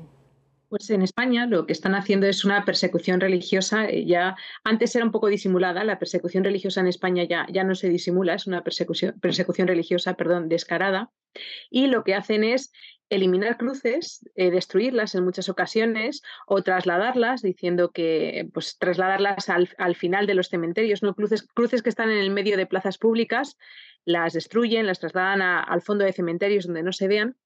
Pues 0.69 0.89
en 0.89 1.01
España 1.01 1.47
lo 1.47 1.65
que 1.65 1.73
están 1.73 1.95
haciendo 1.95 2.27
es 2.27 2.45
una 2.45 2.63
persecución 2.63 3.19
religiosa. 3.19 3.85
Eh, 3.89 4.05
ya 4.05 4.37
antes 4.63 4.95
era 4.95 5.03
un 5.03 5.11
poco 5.11 5.27
disimulada, 5.27 5.83
la 5.83 5.99
persecución 5.99 6.45
religiosa 6.45 6.79
en 6.79 6.87
España 6.87 7.25
ya, 7.25 7.45
ya 7.51 7.65
no 7.65 7.75
se 7.75 7.89
disimula, 7.89 8.35
es 8.35 8.47
una 8.47 8.63
persecución, 8.63 9.19
persecución 9.19 9.67
religiosa, 9.67 10.13
perdón, 10.13 10.47
descarada. 10.47 11.11
Y 11.69 11.87
lo 11.87 12.05
que 12.05 12.15
hacen 12.15 12.45
es 12.45 12.71
eliminar 13.09 13.57
cruces, 13.57 14.27
eh, 14.35 14.51
destruirlas 14.51 15.15
en 15.15 15.23
muchas 15.23 15.49
ocasiones 15.49 16.23
o 16.47 16.61
trasladarlas, 16.63 17.41
diciendo 17.41 17.91
que 17.91 18.49
pues 18.53 18.77
trasladarlas 18.77 19.49
al, 19.49 19.95
final 19.95 20.25
de 20.25 20.33
los 20.33 20.49
cementerios, 20.49 21.03
no 21.03 21.15
cruces, 21.15 21.47
cruces 21.53 21.83
que 21.83 21.89
están 21.89 22.09
en 22.09 22.17
el 22.17 22.31
medio 22.31 22.57
de 22.57 22.65
plazas 22.65 22.97
públicas, 22.97 23.57
las 24.05 24.33
destruyen, 24.33 24.87
las 24.87 24.99
trasladan 24.99 25.41
al 25.41 25.81
fondo 25.81 26.05
de 26.05 26.13
cementerios 26.13 26.65
donde 26.65 26.83
no 26.83 26.91
se 26.91 27.07
vean, 27.07 27.37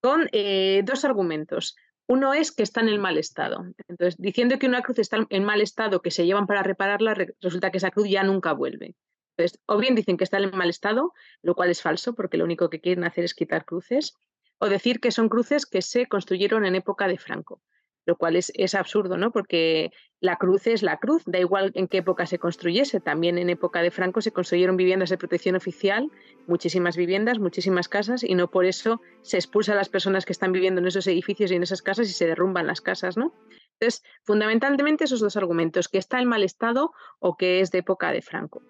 con 0.00 0.28
eh, 0.32 0.82
dos 0.84 1.04
argumentos. 1.04 1.76
Uno 2.08 2.34
es 2.34 2.52
que 2.52 2.62
están 2.62 2.88
en 2.88 3.00
mal 3.00 3.18
estado. 3.18 3.64
Entonces, 3.88 4.16
diciendo 4.18 4.58
que 4.58 4.68
una 4.68 4.82
cruz 4.82 5.00
está 5.00 5.26
en 5.28 5.44
mal 5.44 5.60
estado, 5.60 6.02
que 6.02 6.12
se 6.12 6.24
llevan 6.24 6.46
para 6.46 6.62
repararla, 6.62 7.14
resulta 7.40 7.70
que 7.70 7.78
esa 7.78 7.90
cruz 7.90 8.08
ya 8.08 8.22
nunca 8.22 8.52
vuelve. 8.52 8.94
Entonces, 9.36 9.60
o 9.66 9.76
bien 9.78 9.94
dicen 9.94 10.16
que 10.16 10.24
está 10.24 10.38
en 10.38 10.56
mal 10.56 10.70
estado, 10.70 11.12
lo 11.42 11.54
cual 11.54 11.70
es 11.70 11.82
falso, 11.82 12.14
porque 12.14 12.36
lo 12.36 12.44
único 12.44 12.70
que 12.70 12.80
quieren 12.80 13.04
hacer 13.04 13.24
es 13.24 13.34
quitar 13.34 13.64
cruces, 13.64 14.14
o 14.58 14.68
decir 14.68 15.00
que 15.00 15.10
son 15.10 15.28
cruces 15.28 15.66
que 15.66 15.82
se 15.82 16.06
construyeron 16.06 16.64
en 16.64 16.74
época 16.74 17.08
de 17.08 17.18
Franco, 17.18 17.60
lo 18.06 18.16
cual 18.16 18.36
es, 18.36 18.74
absurdo, 18.74 19.16
¿no? 19.16 19.32
Porque 19.32 19.90
la 20.20 20.36
cruz 20.36 20.66
es 20.68 20.82
la 20.82 20.98
cruz, 20.98 21.22
da 21.26 21.38
igual 21.40 21.72
en 21.74 21.88
qué 21.88 21.98
época 21.98 22.24
se 22.26 22.38
construyese. 22.38 23.00
También 23.00 23.36
en 23.36 23.50
época 23.50 23.82
de 23.82 23.90
Franco 23.90 24.20
se 24.20 24.32
construyeron 24.32 24.76
viviendas 24.76 25.10
de 25.10 25.18
protección 25.18 25.56
oficial, 25.56 26.10
muchísimas 26.46 26.96
viviendas, 26.96 27.38
muchísimas 27.40 27.88
casas, 27.88 28.22
y 28.22 28.34
no 28.34 28.48
por 28.48 28.64
eso 28.64 29.00
se 29.22 29.36
expulsa 29.36 29.72
a 29.72 29.76
las 29.76 29.88
personas 29.88 30.24
que 30.24 30.32
están 30.32 30.52
viviendo 30.52 30.80
en 30.80 30.86
esos 30.86 31.06
edificios 31.08 31.50
y 31.50 31.56
en 31.56 31.64
esas 31.64 31.82
casas 31.82 32.08
y 32.08 32.12
se 32.12 32.26
derrumban 32.26 32.66
las 32.66 32.80
casas, 32.80 33.16
¿no? 33.16 33.34
Entonces, 33.78 34.04
fundamentalmente 34.22 35.04
esos 35.04 35.20
dos 35.20 35.36
argumentos, 35.36 35.88
que 35.88 35.98
está 35.98 36.20
en 36.20 36.28
mal 36.28 36.44
estado 36.44 36.92
o 37.18 37.36
que 37.36 37.60
es 37.60 37.72
de 37.72 37.78
época 37.78 38.12
de 38.12 38.22
Franco. 38.22 38.62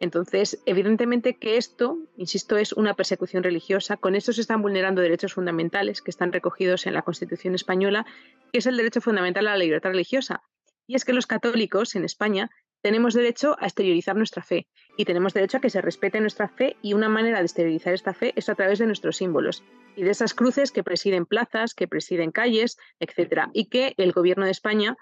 Entonces, 0.00 0.62
evidentemente 0.66 1.38
que 1.38 1.56
esto, 1.56 1.98
insisto, 2.16 2.56
es 2.56 2.72
una 2.72 2.94
persecución 2.94 3.42
religiosa. 3.42 3.96
Con 3.96 4.14
esto 4.14 4.32
se 4.32 4.40
están 4.40 4.62
vulnerando 4.62 5.02
derechos 5.02 5.34
fundamentales 5.34 6.02
que 6.02 6.10
están 6.10 6.32
recogidos 6.32 6.86
en 6.86 6.94
la 6.94 7.02
Constitución 7.02 7.54
española, 7.54 8.06
que 8.52 8.58
es 8.58 8.66
el 8.66 8.76
derecho 8.76 9.00
fundamental 9.00 9.46
a 9.46 9.52
la 9.52 9.58
libertad 9.58 9.90
religiosa. 9.90 10.42
Y 10.86 10.96
es 10.96 11.04
que 11.04 11.12
los 11.12 11.26
católicos 11.26 11.94
en 11.94 12.04
España 12.04 12.50
tenemos 12.82 13.14
derecho 13.14 13.56
a 13.60 13.66
exteriorizar 13.66 14.16
nuestra 14.16 14.42
fe 14.42 14.66
y 14.96 15.04
tenemos 15.04 15.32
derecho 15.32 15.58
a 15.58 15.60
que 15.60 15.70
se 15.70 15.80
respete 15.80 16.20
nuestra 16.20 16.48
fe 16.48 16.76
y 16.82 16.94
una 16.94 17.08
manera 17.08 17.38
de 17.38 17.44
exteriorizar 17.44 17.94
esta 17.94 18.12
fe 18.12 18.32
es 18.36 18.48
a 18.48 18.56
través 18.56 18.80
de 18.80 18.86
nuestros 18.86 19.16
símbolos 19.16 19.62
y 19.94 20.02
de 20.02 20.10
esas 20.10 20.34
cruces 20.34 20.72
que 20.72 20.82
presiden 20.82 21.24
plazas, 21.24 21.74
que 21.74 21.86
presiden 21.86 22.32
calles, 22.32 22.78
etcétera, 22.98 23.50
y 23.52 23.66
que 23.66 23.94
el 23.96 24.12
gobierno 24.12 24.44
de 24.44 24.50
España, 24.50 24.96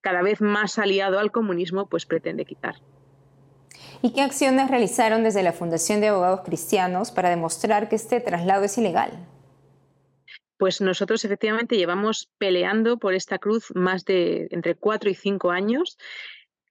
cada 0.00 0.22
vez 0.22 0.40
más 0.40 0.78
aliado 0.78 1.18
al 1.18 1.32
comunismo, 1.32 1.88
pues 1.88 2.06
pretende 2.06 2.44
quitar. 2.44 2.76
¿Y 4.04 4.12
qué 4.12 4.20
acciones 4.20 4.68
realizaron 4.68 5.22
desde 5.22 5.42
la 5.42 5.54
Fundación 5.54 6.02
de 6.02 6.08
Abogados 6.08 6.42
Cristianos 6.44 7.10
para 7.10 7.30
demostrar 7.30 7.88
que 7.88 7.96
este 7.96 8.20
traslado 8.20 8.64
es 8.64 8.76
ilegal? 8.76 9.12
Pues 10.58 10.82
nosotros 10.82 11.24
efectivamente 11.24 11.78
llevamos 11.78 12.28
peleando 12.36 12.98
por 12.98 13.14
esta 13.14 13.38
cruz 13.38 13.74
más 13.74 14.04
de 14.04 14.48
entre 14.50 14.74
cuatro 14.74 15.08
y 15.08 15.14
cinco 15.14 15.52
años 15.52 15.96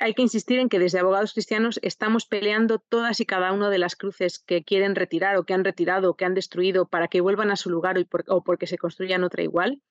hay 0.03 0.13
que 0.13 0.21
insistir 0.21 0.59
en 0.59 0.67
que 0.67 0.79
desde 0.79 0.99
Abogados 0.99 1.31
Cristianos 1.31 1.79
estamos 1.81 2.25
peleando 2.25 2.77
todas 2.77 3.21
y 3.21 3.25
cada 3.25 3.53
una 3.53 3.69
de 3.69 3.77
las 3.77 3.95
cruces 3.95 4.37
que 4.37 4.61
quieren 4.61 4.95
retirar 4.95 5.37
o 5.37 5.45
que 5.45 5.53
han 5.53 5.63
retirado 5.63 6.09
o 6.09 6.15
que 6.17 6.25
han 6.25 6.33
destruido 6.33 6.85
para 6.85 7.07
que 7.07 7.21
vuelvan 7.21 7.51
a 7.51 7.55
su 7.55 7.69
lugar 7.69 7.95
o, 8.27 8.43
porque 8.43 8.67
se 8.67 8.77
construyan 8.77 9.23
otra 9.23 9.43
igual. 9.43 9.81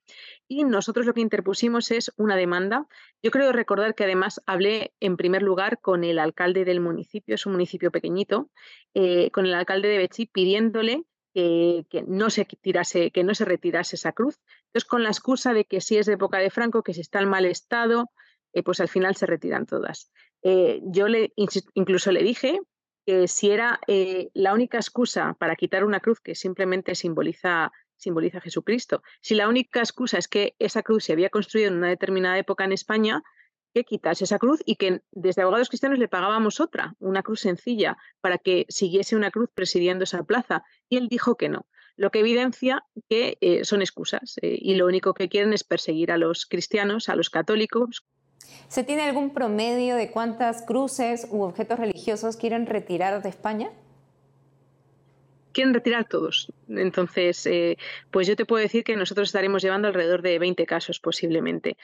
Y 0.49 0.65
nosotros 0.65 1.07
lo 1.07 1.15
que 1.15 1.23
interpusimos 1.23 1.91
es 1.91 2.13
una 2.19 2.37
demanda. 2.37 2.87
Yo 3.23 3.31
creo 3.31 3.53
recordar 3.53 3.95
que 3.95 4.05
además 4.05 4.43
hablé 4.45 4.93
en 5.01 5.17
primer 5.17 5.43
lugar 5.43 5.81
con 5.81 6.05
el 6.05 6.19
alcalde 6.19 6.67
del 6.67 6.81
municipio, 6.81 7.35
es 7.35 7.47
un 7.47 7.53
municipio 7.53 7.91
pequeñito, 7.91 8.51
eh, 8.93 9.31
con 9.31 9.47
el 9.47 9.55
alcalde 9.55 9.89
de 9.89 9.97
Bechi 9.97 10.27
pidiéndole 10.27 11.05
que, 11.33 12.05
no 12.07 12.29
se 12.29 12.45
tirase, 12.45 13.11
que 13.13 13.25
no 13.25 13.35
se 13.35 13.47
retirase 13.47 13.97
esa 13.97 14.13
cruz. 14.13 14.39
Entonces, 14.67 14.87
con 14.87 15.03
la 15.03 15.09
excusa 15.09 15.55
de 15.55 15.65
que 15.65 15.81
si 15.81 15.97
es 15.97 16.05
de 16.05 16.13
época 16.15 16.37
de 16.37 16.51
Franco, 16.51 16.83
que 16.83 16.93
si 16.93 17.01
está 17.01 17.21
en 17.21 17.31
mal 17.31 17.47
estado, 17.47 18.11
eh, 18.53 18.63
pues 18.63 18.81
al 18.81 18.89
final 18.89 19.17
se 19.17 19.27
retiran 19.27 19.67
todas. 19.67 20.11
Eh, 20.43 20.81
yo 20.85 21.09
le, 21.09 21.33
incluso 21.75 22.13
le 22.13 22.23
dije 22.23 22.61
que 23.07 23.27
si 23.29 23.51
era 23.51 23.81
eh, 23.87 24.31
la 24.35 24.55
única 24.55 24.79
excusa 24.79 25.35
para 25.39 25.57
quitar 25.57 25.85
una 25.85 26.01
cruz 26.01 26.21
que 26.21 26.35
simplemente 26.35 26.95
simboliza, 26.95 27.73
simboliza 27.97 28.39
a 28.39 28.43
Jesucristo, 28.43 29.03
si 29.21 29.35
la 29.35 29.49
única 29.49 29.81
excusa 29.81 30.19
es 30.19 30.29
que 30.29 30.55
esa 30.59 30.83
cruz 30.83 31.05
se 31.05 31.13
había 31.13 31.31
construido 31.31 31.69
en 31.69 31.79
una 31.79 31.89
determinada 31.89 32.39
época 32.39 32.65
en 32.65 32.73
España, 32.73 33.23
que 33.75 33.85
quitase 33.85 34.25
esa 34.25 34.39
cruz 34.39 34.61
y 34.67 34.77
que 34.77 35.01
desde 35.13 35.41
abogados 35.41 35.71
cristianos 35.71 35.99
le 35.99 36.07
pagábamos 36.07 36.61
otra, 36.61 36.95
una 36.99 37.23
cruz 37.23 37.41
sencilla, 37.41 37.97
para 38.21 38.37
que 38.37 38.67
siguiese 38.69 39.17
una 39.17 39.31
cruz 39.31 39.49
presidiendo 39.55 40.05
esa 40.05 40.25
plaza. 40.25 40.63
Y 40.91 40.99
él 40.99 41.09
dijo 41.09 41.37
que 41.37 41.49
no 41.49 41.67
lo 41.97 42.11
que 42.11 42.21
evidencia 42.21 42.85
que 43.09 43.61
son 43.65 43.83
excusas 43.83 44.37
y 44.41 44.75
lo 44.77 44.87
único 44.87 45.13
que 45.13 45.29
quieren 45.29 45.53
es 45.53 45.63
perseguir 45.63 46.11
a 46.11 46.17
los 46.17 46.47
cristianos, 46.47 47.11
a 47.11 47.17
los 47.17 47.29
católicos, 47.29 48.07
¿Se 48.69 48.85
tiene 48.85 49.03
algún 49.03 49.31
promedio 49.31 49.97
de 49.97 50.11
cuántas 50.11 50.63
cruces 50.63 51.27
u 51.31 51.43
objetos 51.43 51.79
religiosos 51.79 52.37
quieren 52.37 52.67
retirar 52.67 53.23
de 53.23 53.29
España? 53.29 53.71
quieren 55.53 55.75
retirar 55.75 56.09
todos. 56.09 56.53
Entonces, 56.69 57.47
eh, 57.47 57.79
pues 58.11 58.27
yo 58.27 58.37
te 58.37 58.45
puedo 58.45 58.63
decir 58.63 58.85
que 58.85 58.97
nosotros 58.97 59.29
estaremos 59.29 59.63
llevando 59.63 59.89
alrededor 59.89 60.23
de 60.23 60.39
20 60.39 60.67
casos 60.67 60.99
posiblemente. 60.99 61.77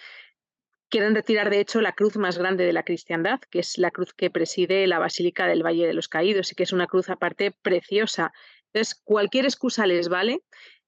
Quieren 0.91 1.15
retirar, 1.15 1.51
de 1.51 1.61
hecho, 1.61 1.83
la 1.83 1.93
cruz 1.93 2.17
más 2.17 2.39
grande 2.39 2.65
de 2.65 2.73
la 2.73 2.83
cristiandad, 2.83 3.41
que 3.51 3.59
es 3.59 3.77
la 3.77 3.91
cruz 3.91 4.15
que 4.15 4.31
preside 4.31 4.87
la 4.87 4.99
Basílica 4.99 5.47
del 5.47 5.63
Valle 5.63 5.87
de 5.87 5.93
los 5.93 6.09
Caídos 6.09 6.51
y 6.51 6.55
que 6.55 6.63
es 6.63 6.73
una 6.73 6.87
cruz 6.87 7.11
aparte 7.11 7.51
preciosa. 7.51 8.33
Entonces, 8.73 9.01
cualquier 9.05 9.45
excusa 9.45 9.87
les 9.87 10.09
vale 10.09 10.41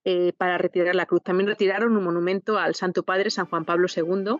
eh, 0.03 0.33
para 0.37 0.57
retirar 0.57 0.95
la 0.95 1.05
cruz. 1.05 1.21
También 1.23 1.47
retiraron 1.47 1.95
un 1.95 2.03
monumento 2.03 2.57
al 2.57 2.73
Santo 2.73 3.03
Padre 3.03 3.29
San 3.29 3.45
Juan 3.45 3.65
Pablo 3.65 3.87
II, 3.95 4.37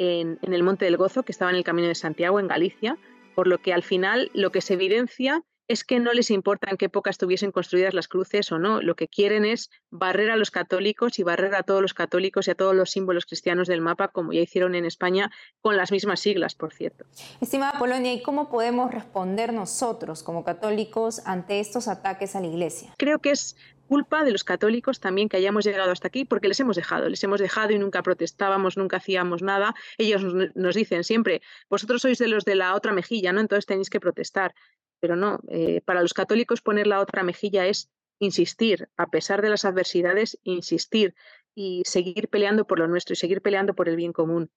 en, 0.00 0.38
el 0.42 0.62
Monte 0.62 0.86
del 0.86 0.96
Gozo, 0.96 1.22
que 1.22 1.32
estaba 1.32 1.50
en 1.50 1.58
el 1.58 1.64
Camino 1.64 1.88
de 1.88 1.94
Santiago, 1.94 2.40
en 2.40 2.48
Galicia, 2.48 2.96
por 3.34 3.46
lo 3.46 3.58
que 3.58 3.74
al 3.74 3.82
final 3.82 4.30
lo 4.32 4.50
que 4.50 4.62
se 4.62 4.74
evidencia 4.74 5.42
es 5.70 5.84
que 5.84 6.00
no 6.00 6.12
les 6.12 6.32
importa 6.32 6.68
en 6.68 6.76
qué 6.76 6.86
época 6.86 7.10
estuviesen 7.10 7.52
construidas 7.52 7.94
las 7.94 8.08
cruces 8.08 8.50
o 8.50 8.58
no. 8.58 8.82
Lo 8.82 8.96
que 8.96 9.06
quieren 9.06 9.44
es 9.44 9.70
barrer 9.88 10.32
a 10.32 10.36
los 10.36 10.50
católicos 10.50 11.20
y 11.20 11.22
barrer 11.22 11.54
a 11.54 11.62
todos 11.62 11.80
los 11.80 11.94
católicos 11.94 12.48
y 12.48 12.50
a 12.50 12.56
todos 12.56 12.74
los 12.74 12.90
símbolos 12.90 13.24
cristianos 13.24 13.68
del 13.68 13.80
mapa, 13.80 14.08
como 14.08 14.32
ya 14.32 14.40
hicieron 14.40 14.74
en 14.74 14.84
España, 14.84 15.30
con 15.60 15.76
las 15.76 15.92
mismas 15.92 16.18
siglas, 16.18 16.56
por 16.56 16.72
cierto. 16.72 17.04
Estimada 17.40 17.78
Polonia, 17.78 18.12
¿y 18.12 18.20
cómo 18.20 18.50
podemos 18.50 18.92
responder 18.92 19.52
nosotros 19.52 20.24
como 20.24 20.42
católicos 20.42 21.22
ante 21.24 21.60
estos 21.60 21.86
ataques 21.86 22.34
a 22.34 22.40
la 22.40 22.48
Iglesia? 22.48 22.92
Creo 22.98 23.20
que 23.20 23.30
es 23.30 23.54
culpa 23.90 24.22
de 24.22 24.30
los 24.30 24.44
católicos 24.44 25.00
también 25.00 25.28
que 25.28 25.36
hayamos 25.36 25.64
llegado 25.64 25.90
hasta 25.90 26.06
aquí, 26.06 26.24
porque 26.24 26.46
les 26.46 26.60
hemos 26.60 26.76
dejado, 26.76 27.08
les 27.08 27.24
hemos 27.24 27.40
dejado 27.40 27.72
y 27.72 27.78
nunca 27.80 28.04
protestábamos, 28.04 28.76
nunca 28.76 28.98
hacíamos 28.98 29.42
nada. 29.42 29.74
Ellos 29.98 30.22
nos, 30.54 30.74
dicen 30.76 31.02
siempre, 31.02 31.42
vosotros 31.68 32.02
sois 32.02 32.18
de 32.18 32.28
los 32.28 32.44
de 32.44 32.54
la 32.54 32.76
otra 32.76 32.92
mejilla, 32.92 33.32
¿no? 33.32 33.40
Entonces 33.40 33.66
tenéis 33.66 33.90
que 33.90 33.98
protestar. 33.98 34.54
Pero 35.00 35.16
no, 35.16 35.40
eh, 35.48 35.80
para 35.84 36.02
los 36.02 36.14
católicos 36.14 36.60
poner 36.60 36.86
la 36.86 37.00
otra 37.00 37.22
mejilla 37.22 37.66
es 37.66 37.90
insistir, 38.18 38.88
a 38.96 39.06
pesar 39.08 39.42
de 39.42 39.48
las 39.48 39.64
adversidades, 39.64 40.38
insistir 40.44 41.14
y 41.54 41.82
seguir 41.84 42.28
peleando 42.28 42.66
por 42.66 42.78
lo 42.78 42.86
nuestro 42.86 43.14
y 43.14 43.16
seguir 43.16 43.42
peleando 43.42 43.74
por 43.74 43.88
el 43.88 43.96
bien 43.96 44.12
común. 44.12 44.50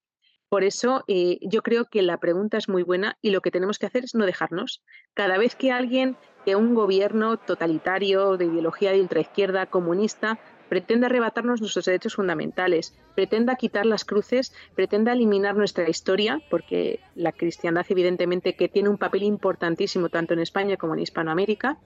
Por 0.50 0.64
eso 0.64 1.04
eh, 1.08 1.40
yo 1.42 1.64
creo 1.64 1.86
que 1.86 2.04
la 2.04 2.20
pregunta 2.20 2.58
es 2.58 2.70
muy 2.70 2.84
buena 2.84 3.18
y 3.22 3.32
lo 3.32 3.42
que 3.42 3.50
tenemos 3.50 3.80
que 3.80 3.88
hacer 3.88 4.04
es 4.04 4.14
no 4.14 4.26
dejarnos. 4.26 4.84
Cada 5.16 5.40
vez 5.40 5.56
que 5.56 5.72
alguien, 5.72 6.16
que 6.46 6.56
un 6.56 6.76
gobierno 6.76 7.38
totalitario 7.38 8.38
de 8.38 8.46
ideología 8.46 8.92
de 8.92 9.02
ultraizquierda 9.02 9.66
comunista 9.66 10.40
pretenda 10.70 11.08
arrebatarnos 11.08 11.62
nuestros 11.62 11.86
derechos 11.86 12.16
fundamentales, 12.16 12.96
pretenda 13.16 13.56
quitar 13.56 13.86
las 13.86 14.06
cruces, 14.06 14.54
pretenda 14.76 15.14
eliminar 15.14 15.56
nuestra 15.56 15.90
historia, 15.90 16.42
porque 16.50 17.00
la 17.16 17.32
cristiandad 17.32 17.86
evidentemente 17.90 18.56
que 18.56 18.70
tiene 18.70 18.90
un 18.90 18.98
papel 18.98 19.24
importantísimo 19.24 20.10
tanto 20.10 20.34
en 20.34 20.40
España 20.40 20.78
como 20.78 20.94
en 20.94 21.02
Hispanoamérica, 21.02 21.78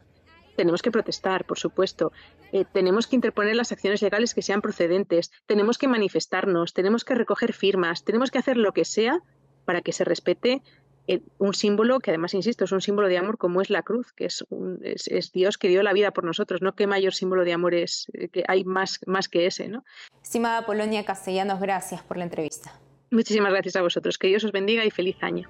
tenemos 0.58 0.82
que 0.82 0.92
protestar, 0.92 1.46
por 1.46 1.60
supuesto. 1.60 2.12
Eh, 2.52 2.66
tenemos 2.74 3.06
que 3.06 3.16
interponer 3.16 3.56
las 3.56 3.72
acciones 3.72 4.02
legales 4.02 4.34
que 4.34 4.42
sean 4.42 4.62
procedentes. 4.62 5.32
Tenemos 5.46 5.78
que 5.78 5.88
manifestarnos, 5.88 6.74
tenemos 6.74 7.06
que 7.06 7.13
recoger 7.13 7.54
firmas, 7.54 8.04
tenemos 8.04 8.32
que 8.32 8.40
hacer 8.40 8.58
lo 8.58 8.74
que 8.74 8.84
sea 8.84 9.22
para 9.66 9.82
que 9.82 9.94
se 9.94 10.04
respete 10.04 10.63
eh, 11.08 11.22
un 11.38 11.54
símbolo 11.54 12.00
que 12.00 12.12
además, 12.12 12.34
insisto, 12.34 12.65
es 12.65 12.72
un 12.72 12.82
símbolo 12.82 13.08
de 13.08 13.17
amor 13.17 13.38
como 13.38 13.62
es 13.62 13.70
la 13.70 13.82
cruz, 13.82 14.12
que 14.13 14.26
es, 14.26 14.46
es, 14.84 15.32
Dios 15.32 15.58
que 15.58 15.70
dio 15.70 15.82
la 15.84 15.93
vida 15.93 16.12
por 16.12 16.24
nosotros, 16.24 16.62
¿no? 16.62 16.76
¿Qué 16.76 16.88
mayor 16.88 17.13
símbolo 17.13 17.46
de 17.46 17.54
amor 17.54 17.74
es 17.74 18.08
eh, 18.13 18.28
que 18.28 18.43
hay 18.48 18.63
más, 18.65 19.00
más 19.06 19.30
que 19.30 19.46
ese, 19.46 19.70
¿no? 19.70 19.86
Estimada 20.22 20.65
Polonia 20.65 21.06
Castellanos, 21.06 21.60
gracias 21.60 22.02
por 22.04 22.17
la 22.17 22.26
entrevista. 22.26 22.80
Muchísimas 23.10 23.52
gracias 23.52 23.78
a 23.78 23.82
vosotros. 23.82 24.17
Que 24.17 24.28
Dios 24.28 24.43
os 24.43 24.52
bendiga 24.52 24.84
y 24.84 24.91
feliz 24.91 25.15
año. 25.22 25.48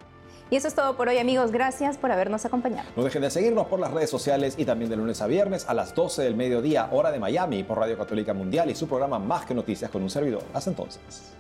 Y 0.50 0.56
eso 0.56 0.70
es 0.70 0.76
todo 0.76 0.96
por 0.96 1.10
hoy 1.10 1.17
amigos, 1.17 1.52
gracias 1.52 1.98
por 1.98 2.12
habernos 2.12 2.46
acompañado. 2.46 2.89
No 2.96 3.04
dejen 3.04 3.22
de 3.22 3.30
seguirnos 3.30 3.67
por 3.67 3.82
las 3.82 3.91
redes 3.91 4.10
sociales 4.10 4.56
y 4.58 4.63
también 4.63 4.89
de 4.89 4.96
lunes 4.96 5.22
a 5.22 5.28
viernes 5.28 5.67
a 5.67 5.74
las 5.74 5.93
12 5.93 6.22
del 6.22 6.36
mediodía, 6.36 6.88
hora 6.91 7.12
de 7.12 7.20
Miami, 7.20 7.63
por 7.63 7.80
Radio 7.80 7.98
Católica 7.98 8.34
Mundial 8.34 8.70
y 8.70 8.76
su 8.76 8.88
programa 8.88 9.20
Más 9.20 9.46
que 9.46 9.54
Noticias 9.54 9.91
con 9.91 10.04
un 10.04 10.10
servidor. 10.10 10.43
Hasta 10.54 10.70
entonces. 10.70 11.37